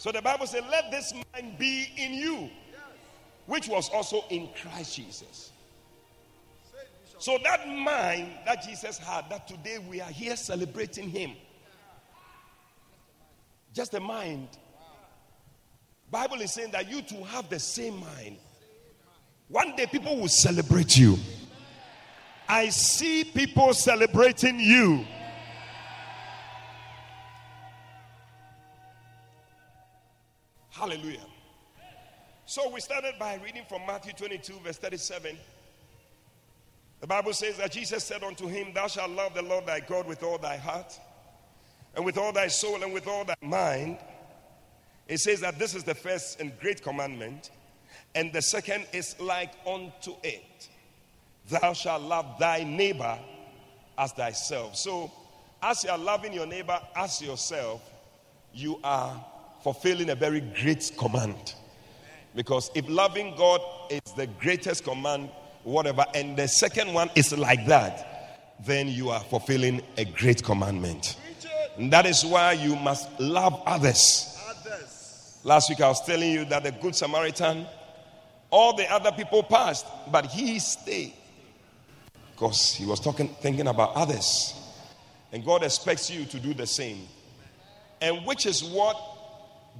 [0.04, 2.50] So the Bible says, Let this mind be in you,
[3.46, 5.50] which was also in Christ Jesus.
[7.16, 11.30] So that mind that Jesus had, that today we are here celebrating Him.
[13.72, 14.48] Just a mind.
[16.10, 18.36] Bible is saying that you two have the same mind.
[19.48, 21.16] One day people will celebrate you.
[22.46, 25.06] I see people celebrating you.
[30.74, 31.20] Hallelujah.
[32.46, 35.36] So we started by reading from Matthew 22, verse 37.
[37.00, 40.08] The Bible says that Jesus said unto him, Thou shalt love the Lord thy God
[40.08, 40.98] with all thy heart,
[41.94, 43.98] and with all thy soul, and with all thy mind.
[45.06, 47.50] It says that this is the first and great commandment.
[48.16, 50.68] And the second is like unto it.
[51.50, 53.16] Thou shalt love thy neighbor
[53.96, 54.74] as thyself.
[54.74, 55.12] So,
[55.62, 57.80] as you are loving your neighbor as yourself,
[58.52, 59.24] you are
[59.64, 61.54] fulfilling a very great command.
[62.36, 65.30] Because if loving God is the greatest command,
[65.62, 71.16] whatever, and the second one is like that, then you are fulfilling a great commandment.
[71.78, 74.38] And that is why you must love others.
[74.50, 75.40] others.
[75.44, 77.66] Last week I was telling you that the Good Samaritan,
[78.50, 81.14] all the other people passed, but he stayed
[82.32, 84.54] because he was talking, thinking about others.
[85.32, 87.08] And God expects you to do the same.
[88.02, 89.13] And which is what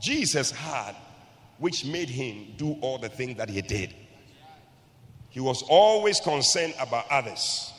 [0.01, 0.95] Jesus had,
[1.59, 3.95] which made him do all the things that he did.
[5.31, 7.73] He was always concerned about others.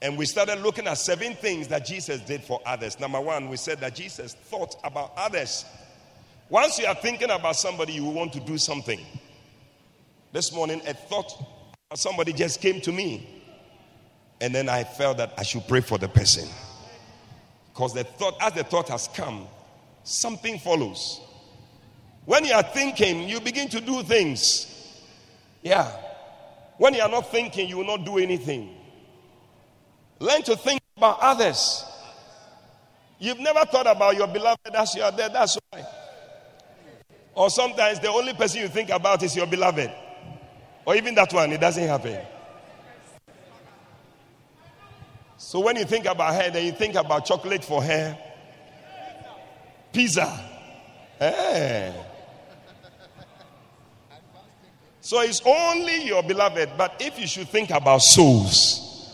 [0.00, 3.00] And we started looking at seven things that Jesus did for others.
[3.00, 5.64] Number one, we said that Jesus thought about others.
[6.50, 9.00] Once you are thinking about somebody, you want to do something.
[10.32, 11.32] This morning, a thought
[11.94, 13.42] somebody just came to me.
[14.40, 16.48] And then I felt that I should pray for the person.
[17.72, 19.46] Because the thought, as the thought has come,
[20.04, 21.20] something follows.
[22.24, 25.02] When you are thinking, you begin to do things.
[25.62, 25.90] Yeah.
[26.78, 28.74] When you are not thinking, you will not do anything.
[30.20, 31.84] Learn to think about others.
[33.18, 35.86] You've never thought about your beloved as you are there, that's why.
[37.34, 39.90] Or sometimes the only person you think about is your beloved.
[40.86, 42.20] Or even that one, it doesn't happen.
[45.36, 48.18] So when you think about her, then you think about chocolate for her,
[49.94, 50.26] pizza.
[51.18, 51.94] Hey.
[51.94, 52.02] Eh.
[55.00, 56.70] So it's only your beloved.
[56.76, 59.10] But if you should think about souls,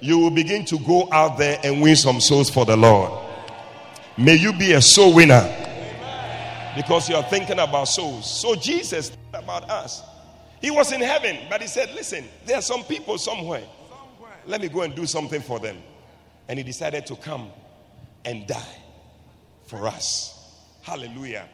[0.00, 3.12] you will begin to go out there and win some souls for the Lord.
[4.18, 5.42] May you be a soul winner
[6.74, 8.40] because you are thinking about souls.
[8.40, 10.02] So Jesus thought about us.
[10.60, 13.64] He was in heaven, but he said, Listen, there are some people somewhere
[14.46, 15.76] let me go and do something for them.
[16.48, 17.50] And he decided to come
[18.24, 18.81] and die
[19.72, 20.38] for us.
[20.82, 21.48] Hallelujah.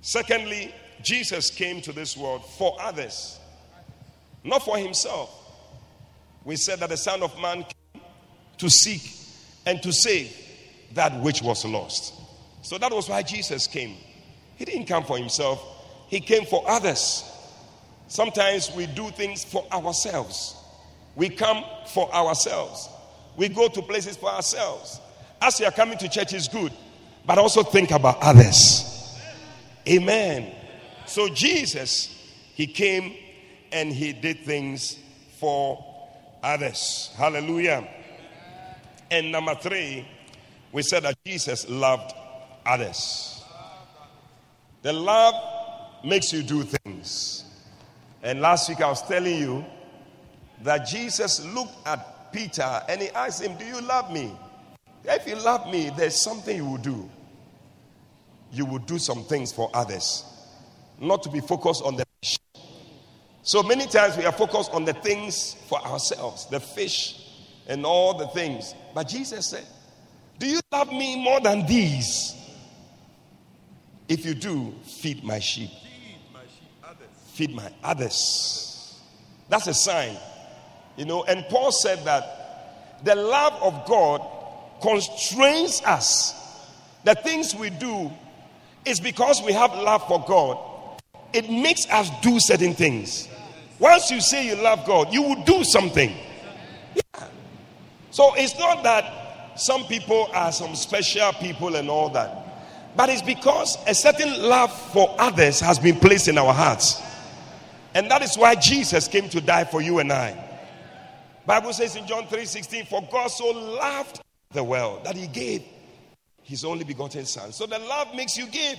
[0.00, 3.38] Secondly, Jesus came to this world for others,
[4.42, 5.30] not for himself.
[6.44, 8.02] We said that the Son of Man came
[8.58, 9.08] to seek
[9.66, 10.36] and to save
[10.94, 12.12] that which was lost.
[12.62, 13.94] So that was why Jesus came.
[14.56, 15.62] He didn't come for himself,
[16.08, 17.22] he came for others.
[18.08, 20.56] Sometimes we do things for ourselves.
[21.14, 22.88] We come for ourselves.
[23.36, 25.00] We go to places for ourselves.
[25.40, 26.72] As you are coming to church is good,
[27.24, 29.18] but also think about others.
[29.88, 30.52] Amen.
[31.06, 32.08] So Jesus,
[32.54, 33.14] he came
[33.72, 34.98] and he did things
[35.38, 35.84] for
[36.42, 37.10] others.
[37.16, 37.88] Hallelujah.
[39.10, 40.06] And number three,
[40.72, 42.12] we said that Jesus loved
[42.66, 43.42] others.
[44.82, 45.34] The love
[46.04, 47.44] makes you do things.
[48.22, 49.64] And last week I was telling you
[50.62, 54.32] that Jesus looked at Peter and he asked him, Do you love me?
[55.08, 57.08] If you love me, there's something you will do.
[58.52, 60.24] You will do some things for others,
[61.00, 62.38] not to be focused on the fish.
[63.42, 67.26] So many times we are focused on the things for ourselves, the fish
[67.66, 68.74] and all the things.
[68.94, 69.66] But Jesus said,
[70.38, 72.34] Do you love me more than these?
[74.08, 75.70] If you do, feed my sheep.
[77.32, 78.98] Feed my others.
[79.48, 80.16] That's a sign
[80.98, 84.20] you know, and Paul said that the love of God
[84.80, 86.34] constrains us.
[87.04, 88.10] The things we do
[88.84, 90.58] is because we have love for God.
[91.32, 93.28] It makes us do certain things.
[93.78, 96.14] Once you say you love God, you will do something.
[96.94, 97.26] Yeah.
[98.10, 103.22] So it's not that some people are some special people and all that, but it's
[103.22, 107.00] because a certain love for others has been placed in our hearts.
[107.94, 110.44] And that is why Jesus came to die for you and I.
[111.46, 114.20] Bible says in John 3:16, for God so loved
[114.52, 115.62] the world that he gave
[116.42, 117.52] his only begotten son.
[117.52, 118.78] So the love makes you give.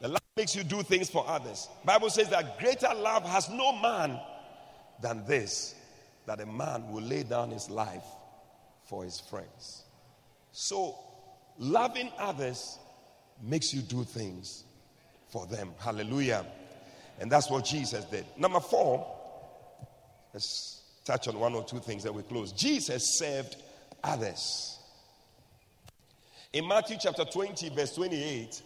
[0.00, 1.68] The love makes you do things for others.
[1.84, 4.18] Bible says that greater love has no man
[5.02, 5.74] than this,
[6.26, 8.04] that a man will lay down his life
[8.84, 9.82] for his friends.
[10.52, 10.96] So
[11.58, 12.78] loving others
[13.42, 14.64] makes you do things
[15.28, 15.72] for them.
[15.78, 16.46] Hallelujah.
[17.20, 18.24] And that's what Jesus did.
[18.38, 19.06] Number four,
[20.32, 22.52] let's touch on one or two things that we close.
[22.52, 23.56] Jesus served
[24.02, 24.78] others.
[26.52, 28.62] In Matthew chapter 20, verse 28,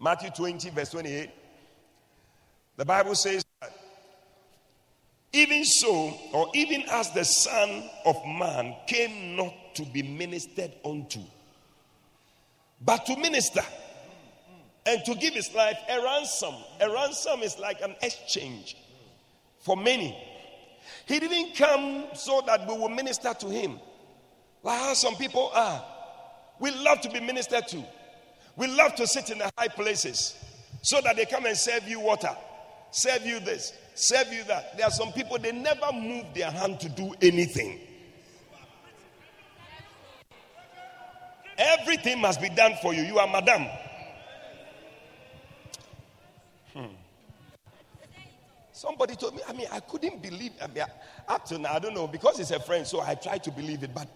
[0.00, 1.30] Matthew 20, verse 28,
[2.76, 3.72] the Bible says that
[5.32, 11.20] even so, or even as the Son of Man came not to be ministered unto,
[12.84, 13.62] but to minister
[14.86, 16.54] and to give his life a ransom.
[16.80, 18.76] A ransom is like an exchange
[19.60, 20.16] for many.
[21.06, 23.78] He didn't come so that we will minister to him.
[24.62, 25.84] Like how some people are.
[26.60, 27.84] We love to be ministered to.
[28.56, 30.36] We love to sit in the high places
[30.82, 32.36] so that they come and serve you water,
[32.90, 34.76] serve you this, serve you that.
[34.76, 37.80] There are some people, they never move their hand to do anything.
[41.56, 43.02] Everything must be done for you.
[43.02, 43.66] You are madam.
[46.74, 46.86] Hmm.
[48.72, 50.84] Somebody told me, I mean, I couldn't believe, I mean,
[51.28, 53.82] up to now, I don't know, because it's a friend, so I try to believe
[53.82, 54.08] it, but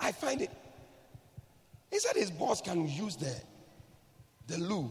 [0.00, 0.50] I find it.
[1.90, 3.34] He said his boss can use the,
[4.48, 4.90] the loo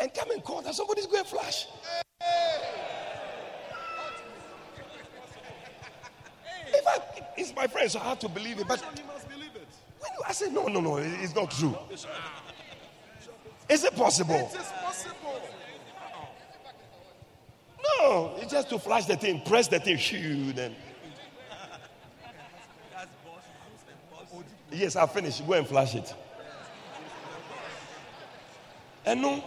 [0.00, 1.68] and come and call that somebody's going to flash.
[6.68, 6.98] If I,
[7.36, 8.66] it's my friend, so I have to believe it.
[8.66, 11.76] But when you, I said, no, no, no, it's not true.
[13.68, 14.34] Is it possible?
[14.34, 15.40] It is possible.
[17.84, 20.74] No, it's just to flash the thing, press the thing, shoo, then.
[24.72, 25.46] Yes, I finished.
[25.46, 26.14] Go and flash it.
[29.04, 29.44] And no.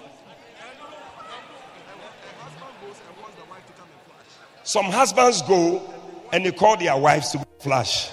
[4.64, 5.94] Some husbands go
[6.32, 8.10] and they call their wives to flash.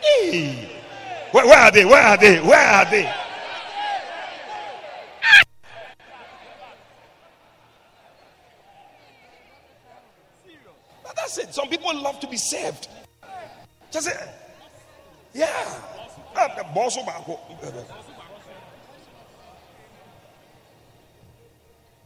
[0.00, 0.68] Hey.
[1.32, 1.84] Where, where are they?
[1.84, 2.40] Where are they?
[2.40, 3.12] Where are they?
[11.04, 11.54] But that's it.
[11.54, 12.88] Some people love to be saved.
[15.34, 15.48] Yeah.
[15.50, 15.88] Ah.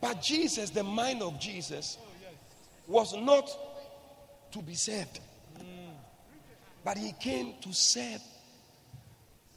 [0.00, 1.98] But Jesus, the mind of Jesus,
[2.88, 3.48] was not
[4.50, 5.20] to be saved,
[6.84, 8.20] but he came to serve.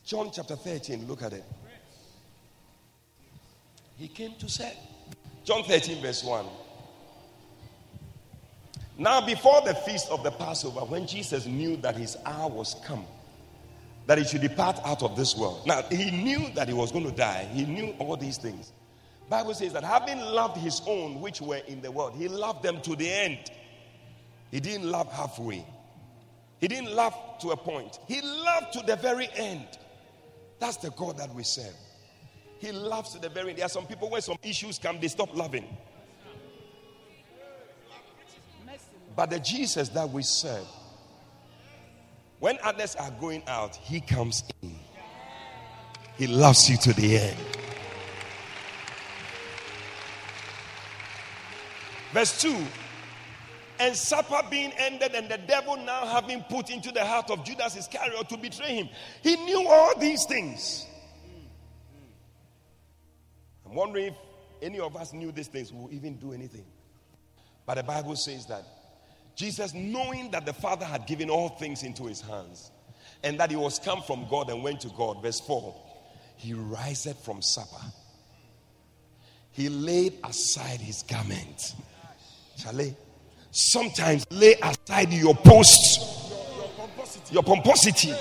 [0.05, 1.43] John chapter 13, look at it.
[3.97, 4.75] He came to serve.
[5.43, 6.45] John 13, verse 1.
[8.97, 13.05] Now, before the feast of the Passover, when Jesus knew that his hour was come,
[14.07, 15.65] that he should depart out of this world.
[15.65, 17.47] Now, he knew that he was going to die.
[17.51, 18.71] He knew all these things.
[19.29, 22.79] Bible says that having loved his own which were in the world, he loved them
[22.81, 23.51] to the end.
[24.51, 25.65] He didn't love halfway.
[26.61, 27.99] He didn't love to a point.
[28.07, 29.65] He loved to the very end.
[30.59, 31.75] That's the God that we serve.
[32.59, 33.57] He loves to the very end.
[33.57, 35.65] There are some people when some issues come, they stop loving.
[39.15, 40.67] But the Jesus that we serve,
[42.39, 44.75] when others are going out, he comes in.
[46.17, 47.37] He loves you to the end.
[52.13, 52.55] Verse 2
[53.79, 57.75] And supper being ended, and the devil now having put into the heart of Judas
[57.75, 58.89] Iscariot to betray him.
[59.21, 60.85] He knew all these things.
[63.65, 64.15] I'm wondering if
[64.61, 66.65] any of us knew these things, we would even do anything.
[67.65, 68.63] But the Bible says that
[69.35, 72.71] Jesus, knowing that the Father had given all things into his hands
[73.23, 75.75] and that he was come from God and went to God, verse 4,
[76.37, 77.83] he riseth from supper.
[79.51, 81.75] He laid aside his garment.
[82.57, 82.95] Charlie,
[83.51, 86.33] sometimes lay aside your post,
[87.31, 88.13] your pomposity.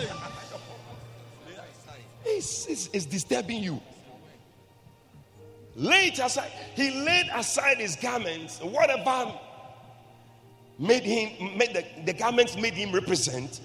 [2.25, 3.81] It's, it's, it's disturbing you.
[5.77, 6.51] Lay it aside.
[6.75, 8.61] He laid aside his garments.
[8.61, 9.33] Whatever
[10.79, 13.61] made him made the, the garments made him represent.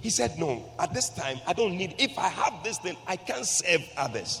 [0.00, 3.16] He said no at this time i don't need if i have this thing i
[3.16, 4.40] can't serve others.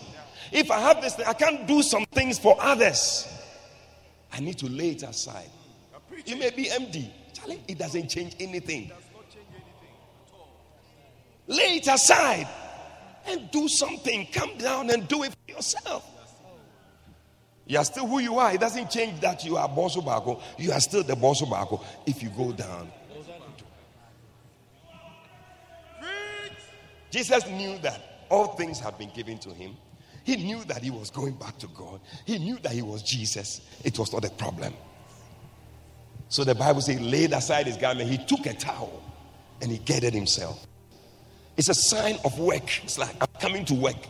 [0.52, 3.26] If i have this thing i can't do some things for others.
[4.32, 5.50] I need to lay it aside.
[6.24, 8.90] You may be empty Charlie, it doesn't change anything.
[11.46, 12.46] Lay it aside
[13.26, 14.26] and do something.
[14.32, 16.19] Come down and do it for yourself
[17.70, 18.52] you are still who you are.
[18.52, 20.42] It doesn't change that you are boss Obako.
[20.58, 22.90] You are still the boss Obako if you go down.
[27.12, 29.76] Jesus knew that all things had been given to him.
[30.24, 32.00] He knew that he was going back to God.
[32.26, 33.60] He knew that he was Jesus.
[33.84, 34.74] It was not a problem.
[36.28, 38.10] So the Bible says he laid aside his garment.
[38.10, 39.00] He took a towel
[39.62, 40.66] and he gathered himself.
[41.56, 42.82] It's a sign of work.
[42.82, 44.08] It's like, I'm coming to work.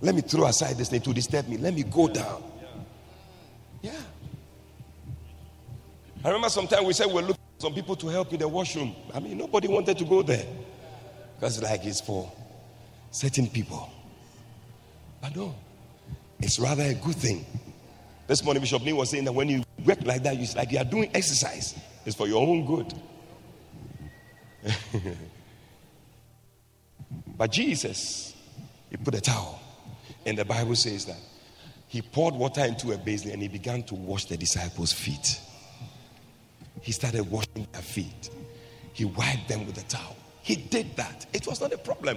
[0.00, 1.58] Let me throw aside this thing to disturb me.
[1.58, 2.42] Let me go down.
[3.82, 3.92] Yeah.
[6.24, 8.94] I remember sometime we said we're looking for some people to help in the washroom.
[9.12, 10.46] I mean, nobody wanted to go there.
[11.34, 12.30] Because, like, it's for
[13.10, 13.90] certain people.
[15.20, 15.54] But no,
[16.38, 17.44] it's rather a good thing.
[18.28, 20.78] This morning, Bishop Lee was saying that when you work like that, it's like you
[20.78, 21.74] are doing exercise,
[22.06, 22.94] it's for your own good.
[27.36, 28.36] but Jesus
[28.90, 29.58] He put a towel.
[30.24, 31.16] And the Bible says that
[31.92, 35.38] he poured water into a basin and he began to wash the disciples' feet.
[36.80, 38.30] He started washing their feet.
[38.94, 40.16] He wiped them with a towel.
[40.40, 41.26] He did that.
[41.34, 42.16] It was not a problem.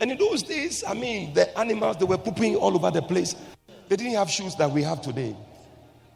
[0.00, 3.36] And in those days, I mean, the animals, they were pooping all over the place.
[3.90, 5.36] They didn't have shoes that we have today.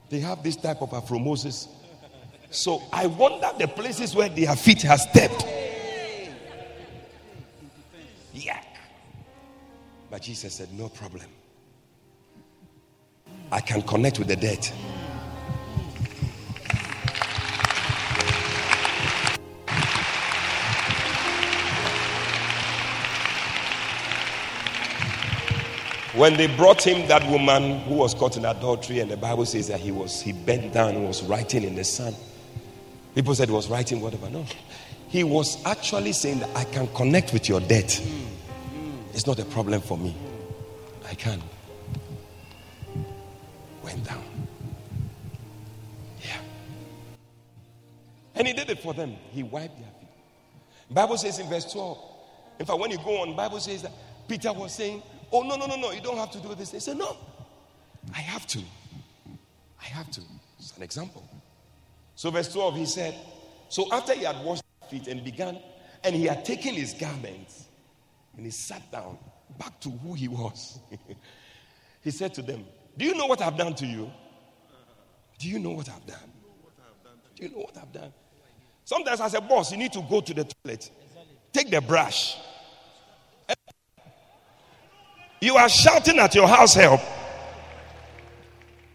[0.09, 1.69] They have this type of aphromosis.
[2.49, 5.45] So I wonder the places where their feet have stepped.
[8.35, 8.65] Yuck.
[10.11, 11.27] But Jesus said, No problem.
[13.53, 14.65] I can connect with the dead.
[26.17, 29.69] When they brought him that woman who was caught in adultery, and the Bible says
[29.69, 32.17] that he was he bent down and was writing in the sand.
[33.15, 34.31] People said he was writing whatever.
[34.31, 34.45] No.
[35.09, 38.03] He was actually saying that I can connect with your debt.
[39.13, 40.17] It's not a problem for me.
[41.07, 41.43] I can.
[43.87, 44.25] Went down.
[46.21, 46.41] Yeah.
[48.35, 49.15] And he did it for them.
[49.31, 50.09] He wiped their feet.
[50.91, 51.97] Bible says in verse 12.
[52.59, 53.93] In fact, when you go on, Bible says that
[54.27, 56.71] Peter was saying, Oh, no, no, no, no, you don't have to do this.
[56.71, 57.17] They said, No,
[58.13, 58.59] I have to.
[59.81, 60.21] I have to.
[60.59, 61.23] It's an example.
[62.17, 63.15] So, verse 12, he said,
[63.69, 65.61] So after he had washed his feet and began,
[66.03, 67.67] and he had taken his garments,
[68.37, 69.17] and he sat down
[69.61, 70.81] back to who he was,
[72.03, 72.65] he said to them,
[72.97, 74.11] Do you know what I've done to you?
[75.39, 76.31] Do you know what I've done?
[77.35, 78.13] Do you know what I've done?
[78.85, 80.91] Sometimes, as a boss, you need to go to the toilet,
[81.53, 82.37] take the brush,
[85.41, 87.01] you are shouting at your house help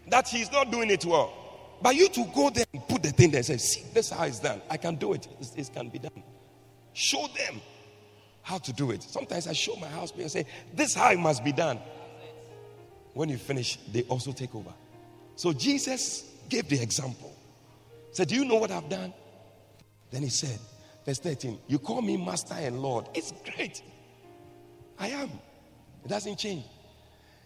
[0.10, 1.34] that he's not doing it well.
[1.82, 4.12] But you to go there and put the thing there and say, See, this is
[4.12, 4.62] how it's done.
[4.70, 5.28] I can do it.
[5.56, 6.24] This can be done.
[6.94, 7.62] Show them
[8.44, 9.02] how to do it.
[9.02, 11.80] Sometimes I show my house and say, This is how it must be done.
[13.14, 14.74] When you finish, they also take over.
[15.36, 17.36] So Jesus gave the example.
[18.12, 19.14] Said, Do you know what I've done?
[20.12, 20.60] Then he said,
[21.06, 23.08] verse 13, You call me master and Lord.
[23.14, 23.82] It's great.
[25.00, 25.30] I am.
[26.04, 26.66] It doesn't change.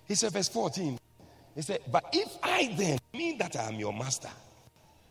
[0.07, 0.99] He said, verse 14,
[1.55, 4.29] he said, But if I then mean that I am your master,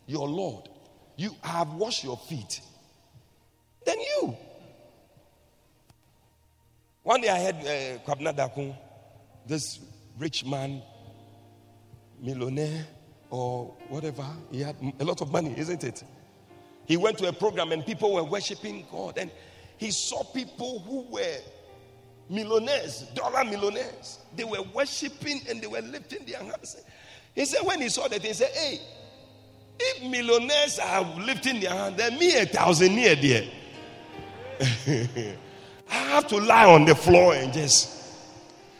[0.06, 0.68] your Lord,
[1.16, 2.60] you have washed your feet,
[3.84, 4.36] then you.
[7.02, 8.74] One day I had uh, Kwabena Dakun,
[9.46, 9.78] this
[10.18, 10.82] rich man,
[12.20, 12.86] millionaire,
[13.30, 14.26] or whatever.
[14.50, 16.04] He had a lot of money, isn't it?
[16.86, 19.30] He went to a program and people were worshiping God, and
[19.76, 21.38] he saw people who were
[22.28, 24.18] millionaires, dollar millionaires.
[24.36, 26.76] They were worshiping and they were lifting their hands.
[27.34, 28.80] He said, when he saw that, he said, Hey,
[29.78, 33.44] if millionaires are lifting their hand, then me a thousand near there.
[35.90, 37.93] I have to lie on the floor and just.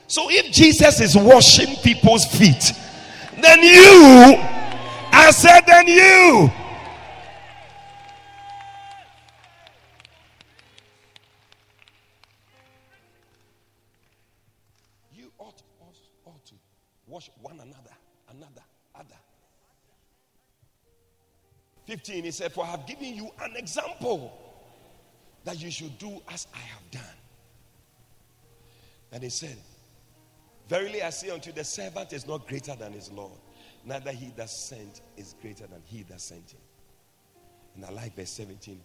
[0.07, 2.73] So if Jesus is washing people's feet,
[3.41, 4.37] then you,
[5.13, 6.51] I said, then you.
[16.27, 16.55] Ought to
[17.07, 17.95] wash one another,
[18.31, 18.63] another,
[18.95, 19.17] other.
[21.87, 24.33] 15, he said, For I have given you an example
[25.45, 27.03] that you should do as I have done.
[29.13, 29.57] And he said,
[30.69, 33.39] Verily I say unto you, the servant is not greater than his Lord,
[33.85, 36.61] neither he that sent is greater than he that sent him.
[37.77, 38.81] And I like verse 17.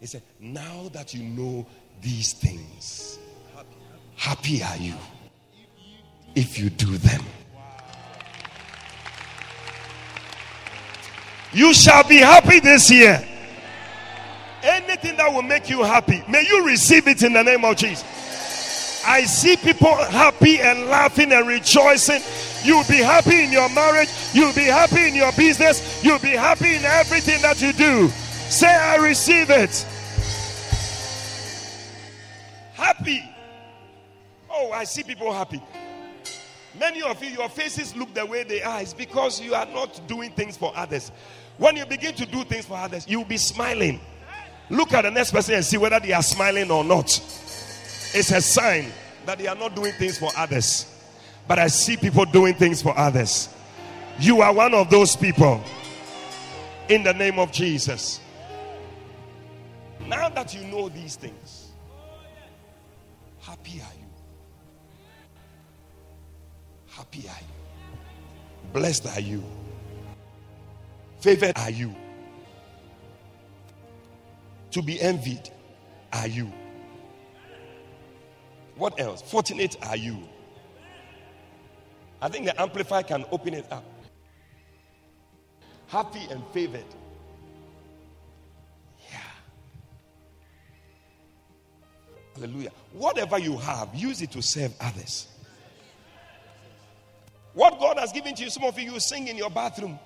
[0.00, 1.66] He said, Now that you know
[2.00, 3.18] these things,
[4.16, 4.94] happy are you
[6.34, 7.22] if you do them.
[11.52, 13.26] You shall be happy this year.
[14.62, 18.04] Anything that will make you happy, may you receive it in the name of Jesus.
[19.06, 22.20] I see people happy and laughing and rejoicing.
[22.62, 24.08] You'll be happy in your marriage.
[24.34, 26.04] You'll be happy in your business.
[26.04, 28.08] You'll be happy in everything that you do.
[28.08, 29.86] Say, I receive it.
[32.74, 33.22] Happy.
[34.50, 35.62] Oh, I see people happy.
[36.78, 38.82] Many of you, your faces look the way they are.
[38.82, 41.10] It's because you are not doing things for others.
[41.56, 44.00] When you begin to do things for others, you'll be smiling.
[44.68, 47.20] Look at the next person and see whether they are smiling or not.
[48.12, 48.92] It's a sign
[49.26, 50.86] that they are not doing things for others.
[51.46, 53.48] But I see people doing things for others.
[54.18, 55.62] You are one of those people.
[56.88, 58.20] In the name of Jesus.
[60.06, 61.68] Now that you know these things,
[63.40, 64.08] happy are you?
[66.88, 68.72] Happy are you?
[68.72, 69.44] Blessed are you?
[71.20, 71.94] Favored are you?
[74.72, 75.50] To be envied
[76.12, 76.52] are you?
[78.80, 79.20] What else?
[79.20, 80.16] Fortunate are you.
[82.22, 83.84] I think the Amplified can open it up.
[85.88, 86.86] Happy and favored.
[89.12, 89.18] Yeah.
[92.34, 92.70] Hallelujah.
[92.94, 95.28] Whatever you have, use it to serve others.
[97.52, 99.98] What God has given to you, some of you, you sing in your bathroom.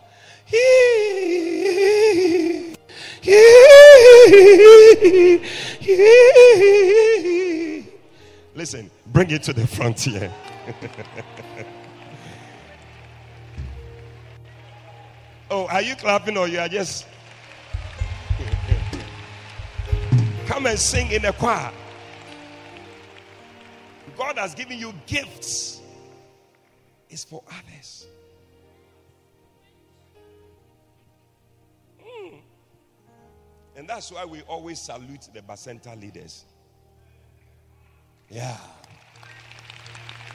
[8.54, 10.32] Listen, bring it to the frontier.
[15.50, 17.06] oh, are you clapping or you are just.
[20.46, 21.72] Come and sing in the choir.
[24.16, 25.80] God has given you gifts,
[27.10, 28.06] it's for others.
[32.00, 32.38] Mm.
[33.76, 36.44] And that's why we always salute the Bacenta leaders.
[38.30, 38.56] Yeah.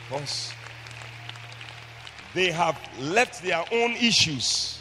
[0.08, 0.52] Because
[2.34, 4.80] they have left their own issues.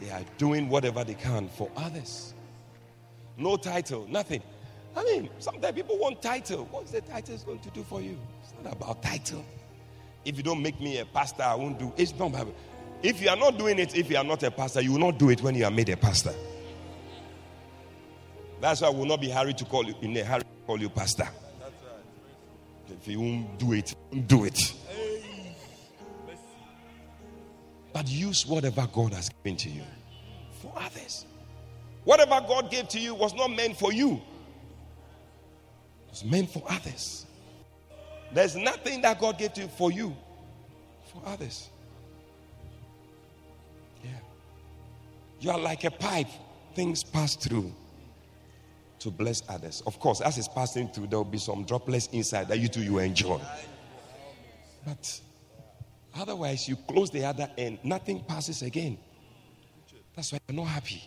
[0.00, 2.34] They are doing whatever they can for others.
[3.36, 4.42] No title, nothing.
[4.96, 6.68] I mean, sometimes people want title.
[6.70, 8.18] What's the title going to do for you?
[8.42, 9.44] It's not about title.
[10.24, 11.92] If you don't make me a pastor, I won't do.
[11.96, 12.32] It's not.
[13.02, 15.18] If you are not doing it, if you are not a pastor, you will not
[15.18, 16.34] do it when you are made a pastor.
[18.60, 20.88] That's why I will not be hurried to call you in a hurry call you
[20.88, 21.28] pastor.
[21.60, 21.72] Right.
[23.00, 23.94] If you won't do it,
[24.26, 24.74] do it.
[27.92, 29.82] But use whatever God has given to you
[30.60, 31.26] for others.
[32.04, 34.12] Whatever God gave to you was not meant for you.
[36.06, 37.26] It was meant for others.
[38.32, 40.16] There's nothing that God gave to you for you,
[41.12, 41.68] for others.
[44.02, 44.10] Yeah.
[45.40, 46.28] You are like a pipe,
[46.74, 47.72] things pass through
[49.02, 49.82] to bless others.
[49.86, 52.82] Of course, as it's passing through, there will be some droplets inside that you too
[52.82, 53.40] you enjoy.
[54.84, 55.20] But
[56.14, 58.98] otherwise, you close the other end, nothing passes again.
[60.14, 61.02] That's why you're not happy.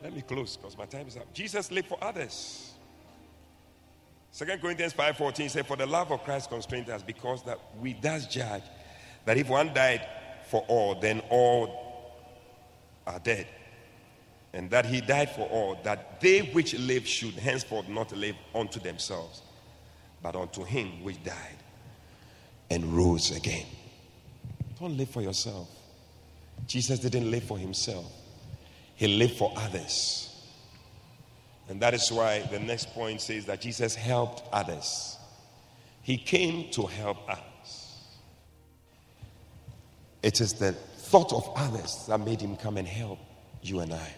[0.00, 1.32] Let me close because my time is up.
[1.34, 2.72] Jesus lived for others.
[4.30, 8.26] Second Corinthians 5:14 says, For the love of Christ constrained us, because that we thus
[8.26, 8.62] judge
[9.24, 10.06] that if one died
[10.50, 12.14] for all, then all
[13.06, 13.46] are dead.
[14.52, 18.80] And that he died for all, that they which live should henceforth not live unto
[18.80, 19.42] themselves,
[20.22, 21.56] but unto him which died
[22.70, 23.66] and rose again.
[24.80, 25.68] Don't live for yourself.
[26.66, 28.06] Jesus didn't live for himself,
[28.96, 30.24] he lived for others.
[31.68, 35.18] And that is why the next point says that Jesus helped others.
[36.00, 37.38] He came to help us.
[40.22, 43.18] It is the thought of others that made him come and help
[43.62, 44.14] you and I.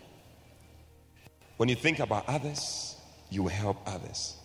[1.57, 2.96] When you think about others,
[3.28, 4.36] you will help others.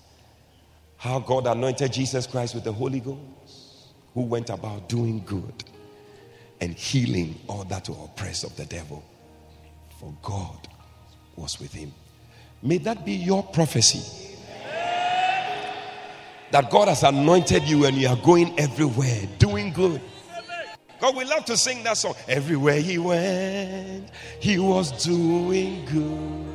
[0.97, 5.63] How God anointed Jesus Christ with the Holy Ghost, who went about doing good
[6.61, 9.03] and healing all that were oppressed of the devil.
[9.99, 10.67] For God
[11.35, 11.93] was with him.
[12.61, 14.35] May that be your prophecy.
[16.51, 20.01] That God has anointed you and you are going everywhere doing good.
[20.99, 22.15] God, we love to sing that song.
[22.27, 26.45] Everywhere he went, he was doing good.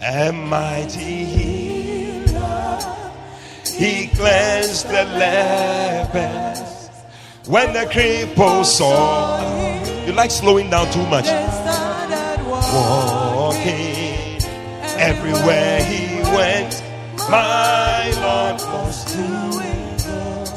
[0.00, 2.78] And mighty healer,
[3.64, 6.90] he cleansed the lepers.
[7.48, 9.40] When the cripples saw,
[10.04, 11.26] you like slowing down too much.
[12.74, 14.42] Walking
[14.98, 16.82] everywhere he went,
[17.30, 20.50] my Lord was doing good.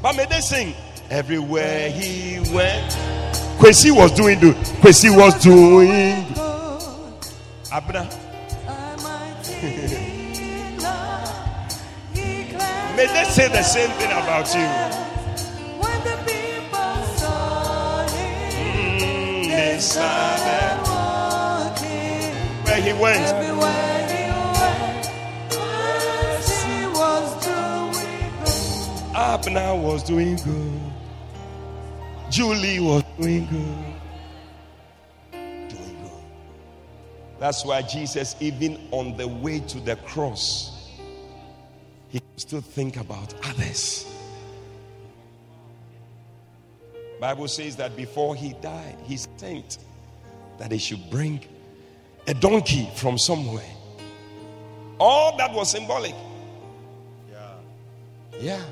[0.00, 0.74] But may they sing.
[1.12, 2.90] Everywhere he went,
[3.60, 4.56] Kwesi was doing good.
[4.80, 6.24] Kwesi was doing.
[7.70, 8.04] Abner.
[12.96, 14.66] May they say the same thing about you.
[18.96, 20.78] Mm, they started
[22.64, 23.52] where he went.
[29.14, 30.81] Abner was doing good.
[32.32, 33.94] Julie was doing good.
[35.68, 36.10] Doing good.
[37.38, 40.88] That's why Jesus, even on the way to the cross,
[42.08, 44.06] he still think about others.
[47.20, 49.76] Bible says that before he died, he sent
[50.58, 51.38] that he should bring
[52.26, 53.70] a donkey from somewhere.
[54.98, 56.14] All that was symbolic.
[57.30, 57.50] Yeah.
[58.40, 58.64] Yeah.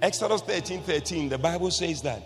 [0.00, 2.22] Exodus 13 13, the Bible says that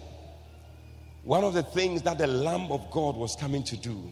[1.24, 4.10] One of the things that the Lamb of God was coming to do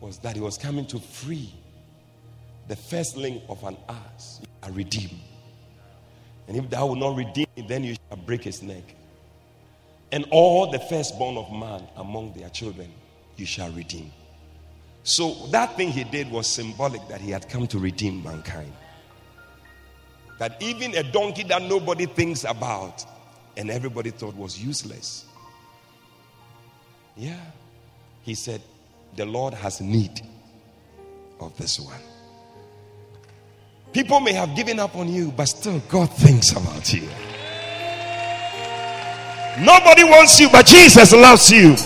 [0.00, 1.52] was that he was coming to free
[2.68, 5.10] the firstling of an ass, a redeem.
[6.48, 8.94] And if thou will not redeem it, then you shall break his neck.
[10.12, 12.92] And all the firstborn of man among their children
[13.36, 14.12] you shall redeem.
[15.04, 18.72] So that thing he did was symbolic that he had come to redeem mankind.
[20.42, 23.04] That even a donkey that nobody thinks about
[23.56, 25.24] and everybody thought was useless.
[27.16, 27.38] Yeah.
[28.22, 28.60] He said,
[29.14, 30.20] The Lord has need
[31.38, 32.00] of this one.
[33.92, 37.08] People may have given up on you, but still God thinks about you.
[39.64, 41.76] Nobody wants you, but Jesus loves you.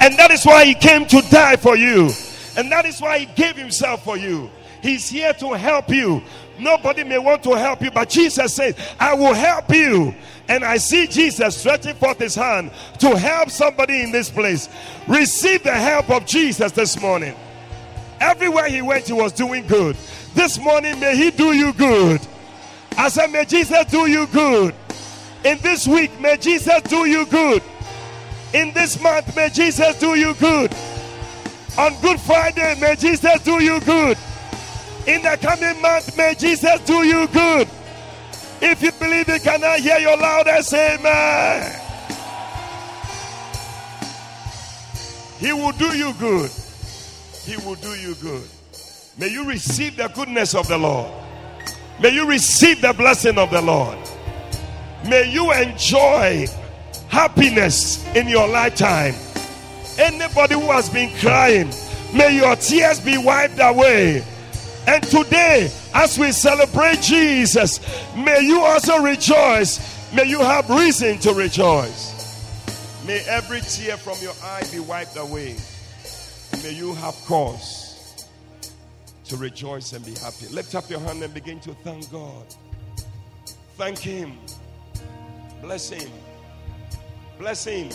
[0.00, 2.10] And that is why He came to die for you.
[2.56, 4.50] And that is why He gave Himself for you.
[4.80, 6.22] He's here to help you.
[6.58, 10.14] Nobody may want to help you, but Jesus says, I will help you.
[10.48, 14.68] And I see Jesus stretching forth his hand to help somebody in this place.
[15.08, 17.34] Receive the help of Jesus this morning.
[18.20, 19.96] Everywhere he went, he was doing good.
[20.36, 22.20] This morning, may He do you good.
[22.98, 24.74] I said, may Jesus do you good.
[25.46, 27.62] In this week, may Jesus do you good.
[28.52, 30.74] In this month, may Jesus do you good.
[31.78, 34.18] On Good Friday, may Jesus do you good.
[35.06, 37.68] In the coming month, may Jesus do you good.
[38.60, 41.82] If you believe it, can I hear your loudest amen?
[45.38, 46.50] He will do you good.
[47.44, 48.48] He will do you good.
[49.18, 51.10] May you receive the goodness of the Lord.
[52.00, 53.98] May you receive the blessing of the Lord.
[55.08, 56.46] May you enjoy
[57.08, 59.14] happiness in your lifetime.
[59.98, 61.70] Anybody who has been crying,
[62.12, 64.24] may your tears be wiped away.
[64.86, 67.80] And today, as we celebrate Jesus,
[68.14, 70.12] may you also rejoice.
[70.14, 72.14] May you have reason to rejoice.
[73.04, 75.56] May every tear from your eye be wiped away.
[76.62, 78.26] May you have cause
[79.24, 80.46] to rejoice and be happy.
[80.52, 82.46] Lift up your hand and begin to thank God.
[83.76, 84.38] Thank Him.
[85.62, 86.10] Bless Him.
[87.38, 87.90] Bless Him.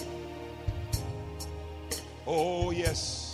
[2.28, 3.31] Oh, yes.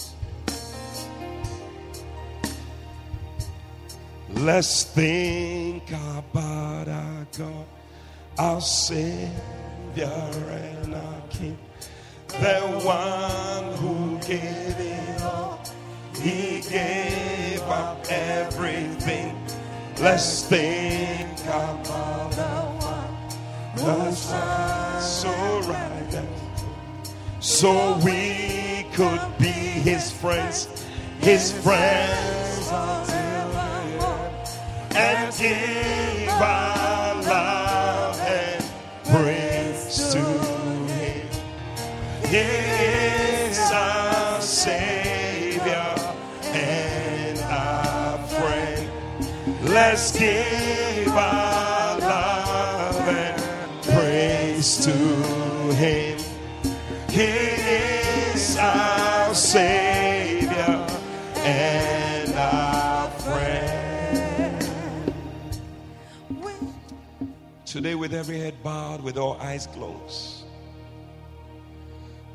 [4.29, 7.65] Let's think about our God,
[8.37, 9.31] our Savior
[9.95, 11.57] and our King,
[12.27, 15.63] the one who gave it all.
[16.21, 19.35] He gave up everything.
[19.99, 22.43] Let's think about the
[23.83, 24.13] one
[25.01, 25.29] so
[25.61, 26.27] right.
[27.39, 29.45] So we could be
[29.87, 30.67] his friends,
[31.19, 32.71] his friends,
[34.97, 38.65] and give our love and
[39.05, 40.23] praise to
[40.93, 41.27] him.
[42.27, 45.93] He is our Savior
[46.43, 48.89] and our friend.
[49.63, 54.91] Let's give our love and praise to
[55.75, 56.17] him.
[57.09, 57.23] He
[58.33, 59.86] is our Savior
[67.77, 70.45] Today, with every head bowed, with all eyes closed.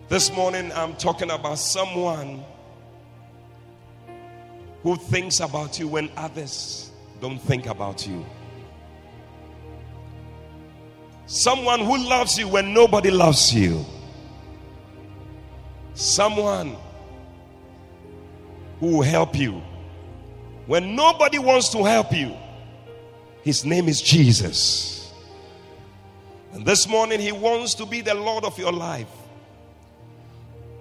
[0.09, 2.45] This morning, I'm talking about someone
[4.85, 8.25] who thinks about you when others don't think about you.
[11.27, 13.85] Someone who loves you when nobody loves you.
[15.95, 16.77] Someone
[18.79, 19.61] who will help you
[20.69, 22.33] when nobody wants to help you.
[23.43, 25.02] His name is Jesus.
[26.53, 29.09] And this morning, He wants to be the Lord of your life.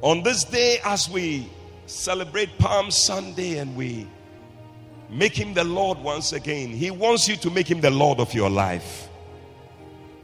[0.02, 1.50] On this day, as we
[1.86, 4.08] celebrate Palm Sunday and we
[5.10, 8.34] make Him the Lord once again, He wants you to make Him the Lord of
[8.34, 9.08] your life.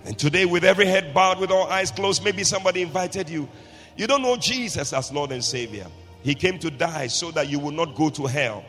[0.05, 3.47] And today, with every head bowed, with all eyes closed, maybe somebody invited you.
[3.95, 5.87] You don't know Jesus as Lord and Savior.
[6.23, 8.65] He came to die so that you will not go to hell,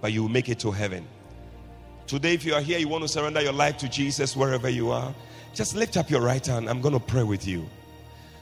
[0.00, 1.06] but you will make it to heaven.
[2.06, 4.90] Today, if you are here, you want to surrender your life to Jesus wherever you
[4.90, 5.14] are,
[5.56, 6.68] just lift up your right hand.
[6.68, 7.66] I'm going to pray with you.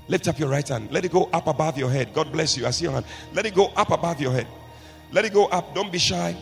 [0.09, 0.91] Lift up your right hand.
[0.91, 2.12] Let it go up above your head.
[2.12, 2.67] God bless you.
[2.67, 3.07] I see your hand.
[3.33, 4.49] Let it go up above your head.
[5.12, 5.77] Let it go up.
[5.77, 6.37] Don't be shy.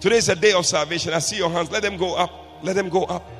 [0.00, 1.12] Today is a day of salvation.
[1.12, 1.70] I see your hands.
[1.70, 2.32] Let them go up.
[2.62, 3.30] Let them go up.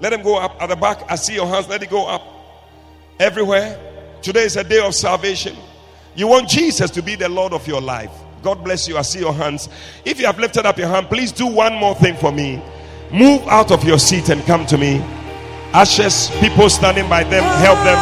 [0.00, 1.02] Let them go up at the back.
[1.10, 1.68] I see your hands.
[1.68, 2.22] Let it go up.
[3.18, 3.78] Everywhere.
[4.22, 5.56] Today is a day of salvation.
[6.14, 8.12] You want Jesus to be the Lord of your life.
[8.40, 8.96] God bless you.
[8.96, 9.68] I see your hands.
[10.04, 12.62] If you have lifted up your hand, please do one more thing for me.
[13.12, 15.04] Move out of your seat and come to me.
[15.76, 17.98] Ashes, people standing by them, help them.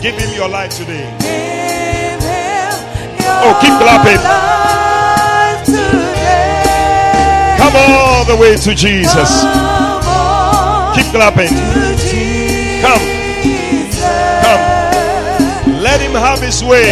[0.00, 1.06] Give him your life today.
[3.20, 4.16] oh, keep clapping.
[7.58, 9.42] Come all the way to Jesus.
[10.96, 11.50] Keep clapping.
[12.80, 13.02] Come.
[14.40, 14.62] Come.
[15.82, 16.88] Let him have his way.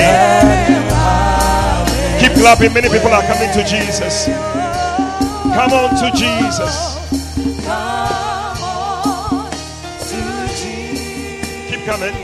[2.20, 2.72] Keep clapping.
[2.74, 4.26] Many people are coming to Jesus.
[4.26, 6.96] Come on to Jesus.
[11.70, 12.14] Keep coming.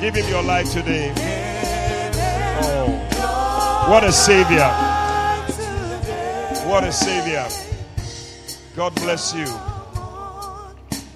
[0.00, 1.12] Give him your life today.
[2.60, 4.68] Oh, what a savior.
[6.68, 7.46] What a savior.
[8.76, 9.46] God bless you.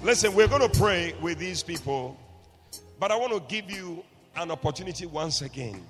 [0.01, 2.17] Listen, we're going to pray with these people,
[2.99, 4.03] but I want to give you
[4.35, 5.85] an opportunity once again.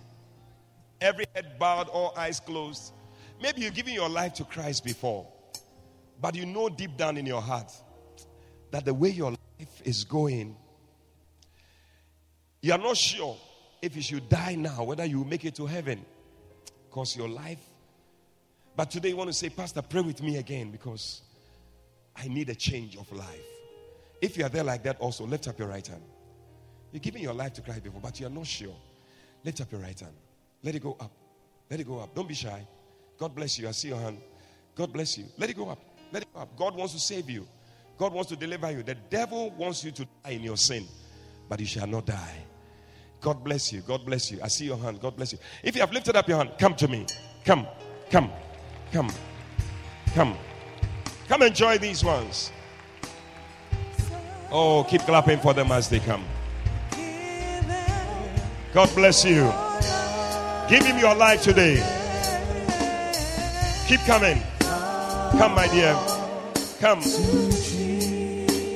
[1.01, 2.93] Every head bowed, all eyes closed.
[3.41, 5.27] Maybe you've given your life to Christ before,
[6.21, 7.71] but you know deep down in your heart
[8.71, 10.55] that the way your life is going,
[12.61, 13.37] you are not sure
[13.81, 16.05] if you should die now, whether you make it to heaven.
[16.89, 17.61] Because your life.
[18.75, 21.21] But today you want to say, Pastor, pray with me again because
[22.15, 23.45] I need a change of life.
[24.21, 26.03] If you are there like that, also lift up your right hand.
[26.91, 28.75] You're giving your life to Christ before, but you are not sure.
[29.45, 30.15] Lift up your right hand.
[30.64, 31.12] Let it go up.
[31.70, 32.14] Let it go up.
[32.16, 32.66] Don't be shy.
[33.18, 33.68] God bless you.
[33.68, 34.18] I see your hand.
[34.76, 35.26] God bless you.
[35.38, 35.80] Let it go up.
[36.12, 36.55] Let it go up.
[36.57, 37.47] God wants to save you.
[37.97, 38.82] God wants to deliver you.
[38.82, 40.88] The devil wants you to die in your sin,
[41.49, 42.36] but you shall not die.
[43.22, 43.82] God bless you.
[43.82, 44.39] God bless you.
[44.41, 45.01] I see your hand.
[45.01, 45.39] God bless you.
[45.64, 47.05] If you have lifted up your hand, come to me.
[47.43, 47.68] Come.
[48.10, 48.32] Come.
[48.93, 49.12] Come.
[50.14, 50.38] Come.
[51.28, 52.52] Come enjoy these ones.
[54.52, 56.23] Oh, keep clapping for them as they come.
[58.73, 59.52] God bless you.
[60.69, 61.77] Give him your life today.
[63.87, 64.39] Keep coming.
[64.59, 65.97] Come, my dear.
[66.79, 66.99] Come.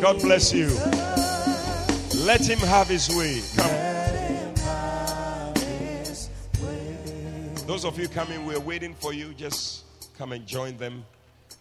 [0.01, 0.69] God bless you.
[2.25, 3.43] Let him have his way.
[3.55, 3.69] Come.
[7.67, 9.35] Those of you coming, we're waiting for you.
[9.35, 9.83] Just
[10.17, 11.05] come and join them.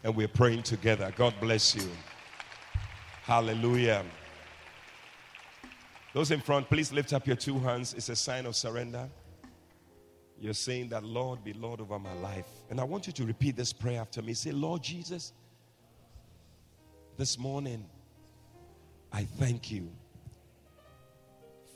[0.02, 1.12] And we're praying together.
[1.14, 1.86] God bless you.
[3.24, 4.02] Hallelujah.
[6.14, 7.92] Those in front, please lift up your two hands.
[7.92, 9.10] It's a sign of surrender.
[10.42, 12.48] You're saying that, Lord, be Lord over my life.
[12.68, 14.34] And I want you to repeat this prayer after me.
[14.34, 15.32] Say, Lord Jesus,
[17.16, 17.84] this morning,
[19.12, 19.88] I thank you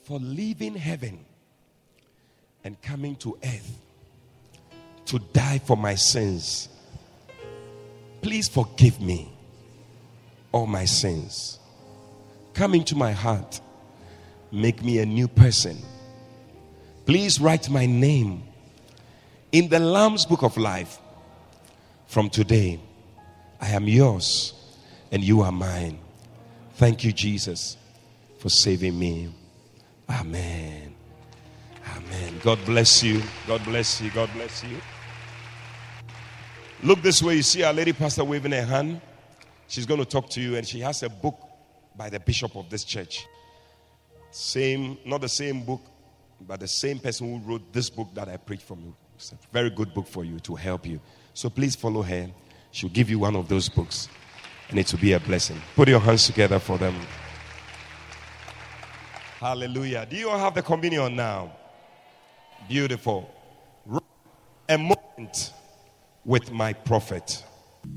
[0.03, 1.25] for leaving heaven
[2.65, 3.79] and coming to earth
[5.05, 6.69] to die for my sins.
[8.21, 9.31] Please forgive me
[10.51, 11.61] all my sins.
[12.53, 13.61] Come into my heart.
[14.51, 15.79] Make me a new person.
[17.05, 18.43] Please write my name
[19.53, 20.99] in the Lamb's book of life.
[22.07, 22.81] From today,
[23.61, 24.55] I am yours
[25.11, 25.99] and you are mine.
[26.75, 27.77] Thank you, Jesus,
[28.39, 29.33] for saving me.
[30.09, 30.95] Amen.
[31.97, 32.41] Amen.
[32.43, 33.23] God bless you.
[33.47, 34.11] God bless you.
[34.11, 34.77] God bless you.
[36.83, 37.37] Look this way.
[37.37, 39.01] You see our lady pastor waving her hand.
[39.69, 41.39] She's going to talk to you, and she has a book
[41.97, 43.27] by the bishop of this church.
[44.31, 45.81] Same, not the same book,
[46.47, 48.95] but the same person who wrote this book that I preached from.
[49.17, 51.01] It's a very good book for you to help you.
[51.33, 52.29] So please follow her.
[52.71, 54.11] She'll give you one of those books,
[54.69, 55.61] and it will be a blessing.
[55.75, 56.95] Put your hands together for them.
[59.41, 60.07] Hallelujah.
[60.09, 61.51] Do you all have the communion now?
[62.69, 63.31] Beautiful.
[64.69, 65.53] A moment
[66.25, 67.43] with my prophet.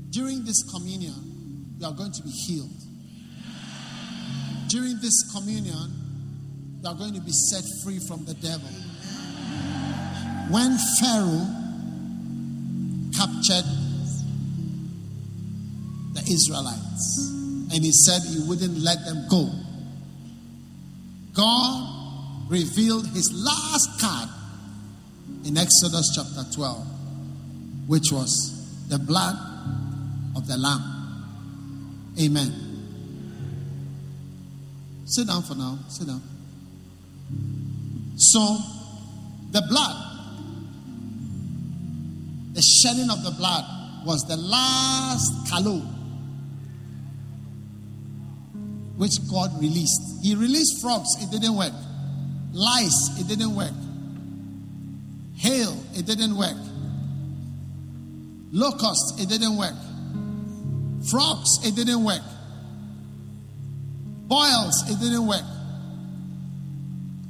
[0.08, 2.70] During this communion, you are going to be healed.
[4.68, 8.70] During this communion, you are going to be set free from the devil.
[10.50, 11.46] When Pharaoh
[13.16, 13.64] captured
[16.14, 17.30] the Israelites
[17.72, 19.48] and he said he wouldn't let them go,
[21.34, 24.28] God revealed his last card
[25.44, 26.86] in Exodus chapter 12,
[27.86, 29.36] which was the blood
[30.34, 30.82] of the Lamb.
[32.20, 32.52] Amen.
[35.04, 35.78] Sit down for now.
[35.88, 36.22] Sit down.
[38.16, 38.58] So,
[39.52, 40.09] the blood,
[42.60, 43.64] the shedding of the blood,
[44.04, 45.78] was the last kalo
[48.98, 50.20] which God released.
[50.22, 51.72] He released frogs, it didn't work.
[52.52, 53.72] Lice, it didn't work.
[55.36, 56.56] Hail, it didn't work.
[58.52, 59.76] Locusts, it didn't work.
[61.10, 62.20] Frogs, it didn't work.
[64.28, 65.44] Boils, it didn't work.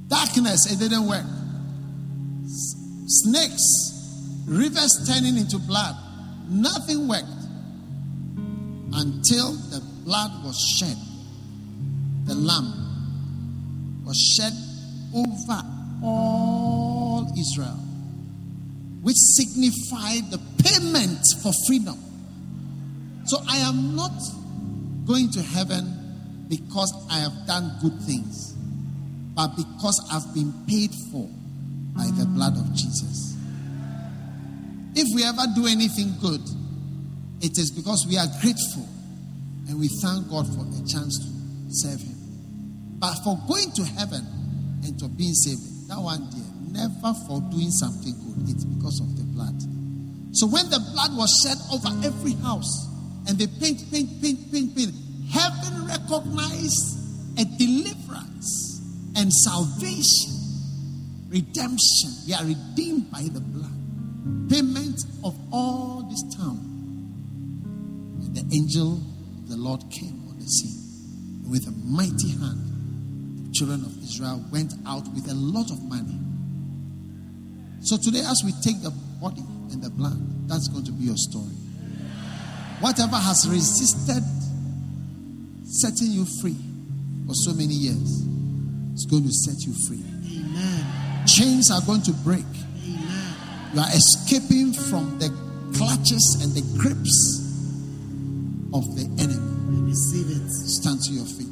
[0.09, 1.25] Darkness, it didn't work.
[2.47, 2.75] S-
[3.07, 4.00] snakes,
[4.51, 5.95] rivers turning into blood,
[6.49, 7.25] nothing worked
[8.93, 10.97] until the blood was shed.
[12.27, 14.53] The lamb was shed
[15.15, 15.63] over
[16.03, 17.79] all Israel,
[19.03, 21.97] which signified the payment for freedom.
[23.27, 24.21] So I am not
[25.07, 28.55] going to heaven because I have done good things,
[29.37, 31.29] but because I've been paid for
[31.95, 33.37] by the blood of Jesus.
[34.95, 36.43] If we ever do anything good,
[37.41, 38.87] it is because we are grateful
[39.69, 41.29] and we thank God for a chance to
[41.71, 42.19] serve Him.
[42.99, 44.27] But for going to heaven
[44.85, 46.43] and to being saved, that one day,
[46.73, 48.51] never for doing something good.
[48.51, 49.57] It's because of the blood.
[50.33, 52.71] So when the blood was shed over every house
[53.27, 54.95] and they paint, paint, paint, paint, paint,
[55.31, 56.99] heaven recognized
[57.39, 58.81] a deliverance
[59.17, 60.35] and salvation,
[61.29, 62.11] redemption.
[62.27, 63.60] We are redeemed by the blood.
[64.49, 66.59] Payment of all this town.
[68.21, 73.53] And the angel of the Lord came on the scene with a mighty hand The
[73.53, 76.19] children of Israel went out with a lot of money.
[77.83, 78.91] So today, as we take the
[79.21, 79.43] body
[79.73, 81.57] and the blood, that's going to be your story.
[82.81, 84.23] Whatever has resisted
[85.65, 86.57] setting you free
[87.27, 88.27] for so many years,
[88.95, 90.05] is going to set you free.
[90.27, 91.27] Amen.
[91.27, 92.45] Chains are going to break.
[93.73, 95.29] You are escaping from the
[95.77, 97.41] clutches and the grips
[98.75, 99.89] of the enemy.
[99.89, 100.51] Receive it.
[100.51, 101.47] Stand to your feet.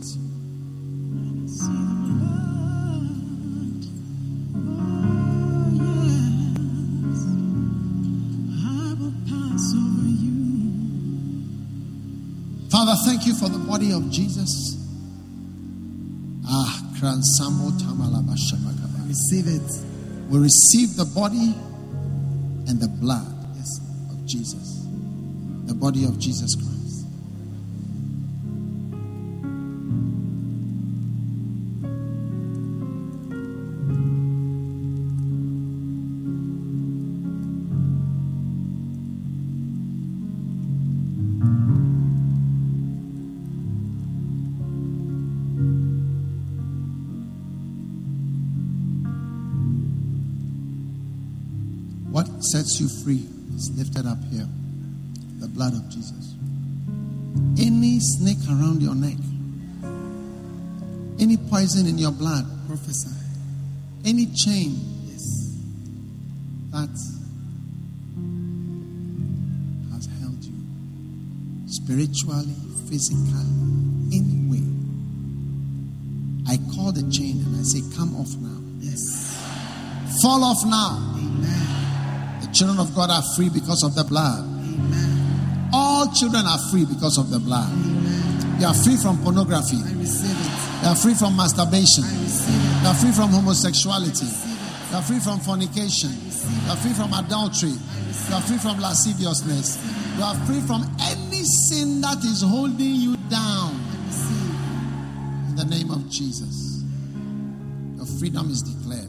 [12.71, 14.77] Father, thank you for the body of Jesus.
[16.47, 16.85] Ah.
[19.07, 19.63] Receive it.
[20.29, 21.55] We receive the body
[22.69, 23.27] and the blood
[23.57, 23.81] Yes.
[24.11, 24.87] of Jesus,
[25.67, 26.78] the body of Jesus Christ.
[52.53, 54.47] Sets you free is lifted up here
[55.41, 56.35] the blood of Jesus.
[57.59, 59.17] Any snake around your neck,
[61.21, 63.11] any poison in your blood, Prophesy.
[64.05, 64.75] any chain
[65.07, 65.23] Yes.
[66.73, 66.89] that
[69.93, 70.55] has held you
[71.67, 72.55] spiritually,
[72.89, 73.47] physically,
[74.13, 74.65] any way.
[76.49, 78.59] I call the chain and I say, Come off now.
[78.81, 79.37] Yes.
[80.23, 81.15] Fall off now.
[82.59, 84.43] Children of God are free because of the blood.
[84.43, 85.71] Amen.
[85.73, 87.71] All children are free because of the blood.
[87.71, 88.59] Amen.
[88.59, 89.79] You are free from pornography.
[89.79, 90.83] I receive it.
[90.83, 92.03] You are free from masturbation.
[92.03, 92.83] I receive it.
[92.83, 94.27] You are free from homosexuality.
[94.27, 96.11] You are free from fornication.
[96.11, 97.79] You are free from adultery.
[97.79, 99.79] You are free from lasciviousness.
[100.19, 100.83] You are free from
[101.15, 103.79] any sin that is holding you down.
[105.47, 106.83] In the name of Jesus.
[107.95, 109.08] Your freedom is declared.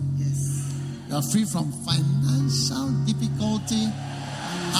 [1.10, 3.90] You are free from financial difficulty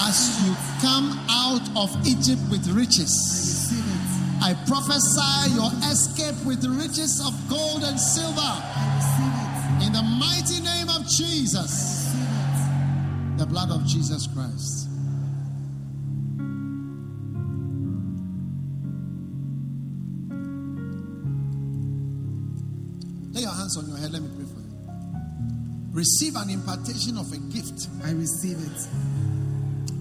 [0.06, 3.74] as you come out of Egypt with riches.
[4.40, 8.54] I prophesy your escape with riches of gold and silver.
[9.84, 12.14] In the mighty name of Jesus,
[13.36, 14.89] the blood of Jesus Christ.
[26.00, 27.88] Receive an impartation of a gift.
[28.02, 28.80] I receive it.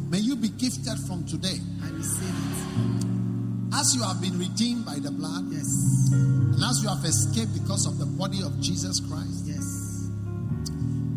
[0.09, 1.59] May you be gifted from today.
[1.83, 3.75] I receive it.
[3.75, 5.67] As you have been redeemed by the blood, Yes.
[6.13, 10.07] and as you have escaped because of the body of Jesus Christ, Yes.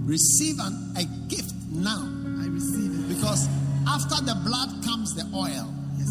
[0.04, 2.02] receive an, a gift now.
[2.42, 3.08] I receive it.
[3.14, 3.46] Because
[3.86, 5.72] after the blood comes the oil.
[5.96, 6.10] Yes.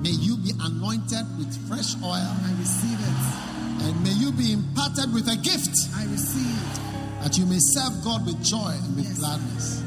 [0.00, 3.82] May you be anointed with fresh oil, I receive it.
[3.82, 6.78] and may you be imparted with a gift I receive.
[7.20, 9.18] That you may serve God with joy and with Yes.
[9.18, 9.82] gladness.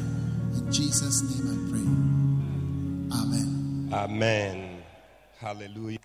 [0.57, 1.87] In Jesus' name I pray.
[3.19, 3.89] Amen.
[3.93, 4.77] Amen.
[5.39, 5.99] Hallelujah.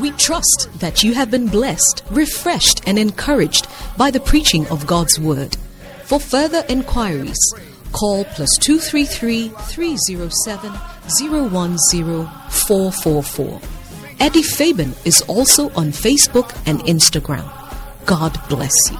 [0.00, 5.18] We trust that you have been blessed, refreshed, and encouraged by the preaching of God's
[5.18, 5.56] Word.
[6.04, 7.38] For further inquiries,
[7.92, 10.72] call plus 233 307
[11.08, 13.60] 010 444.
[14.20, 17.44] Eddie Fabian is also on Facebook and Instagram.
[18.06, 18.98] God bless you.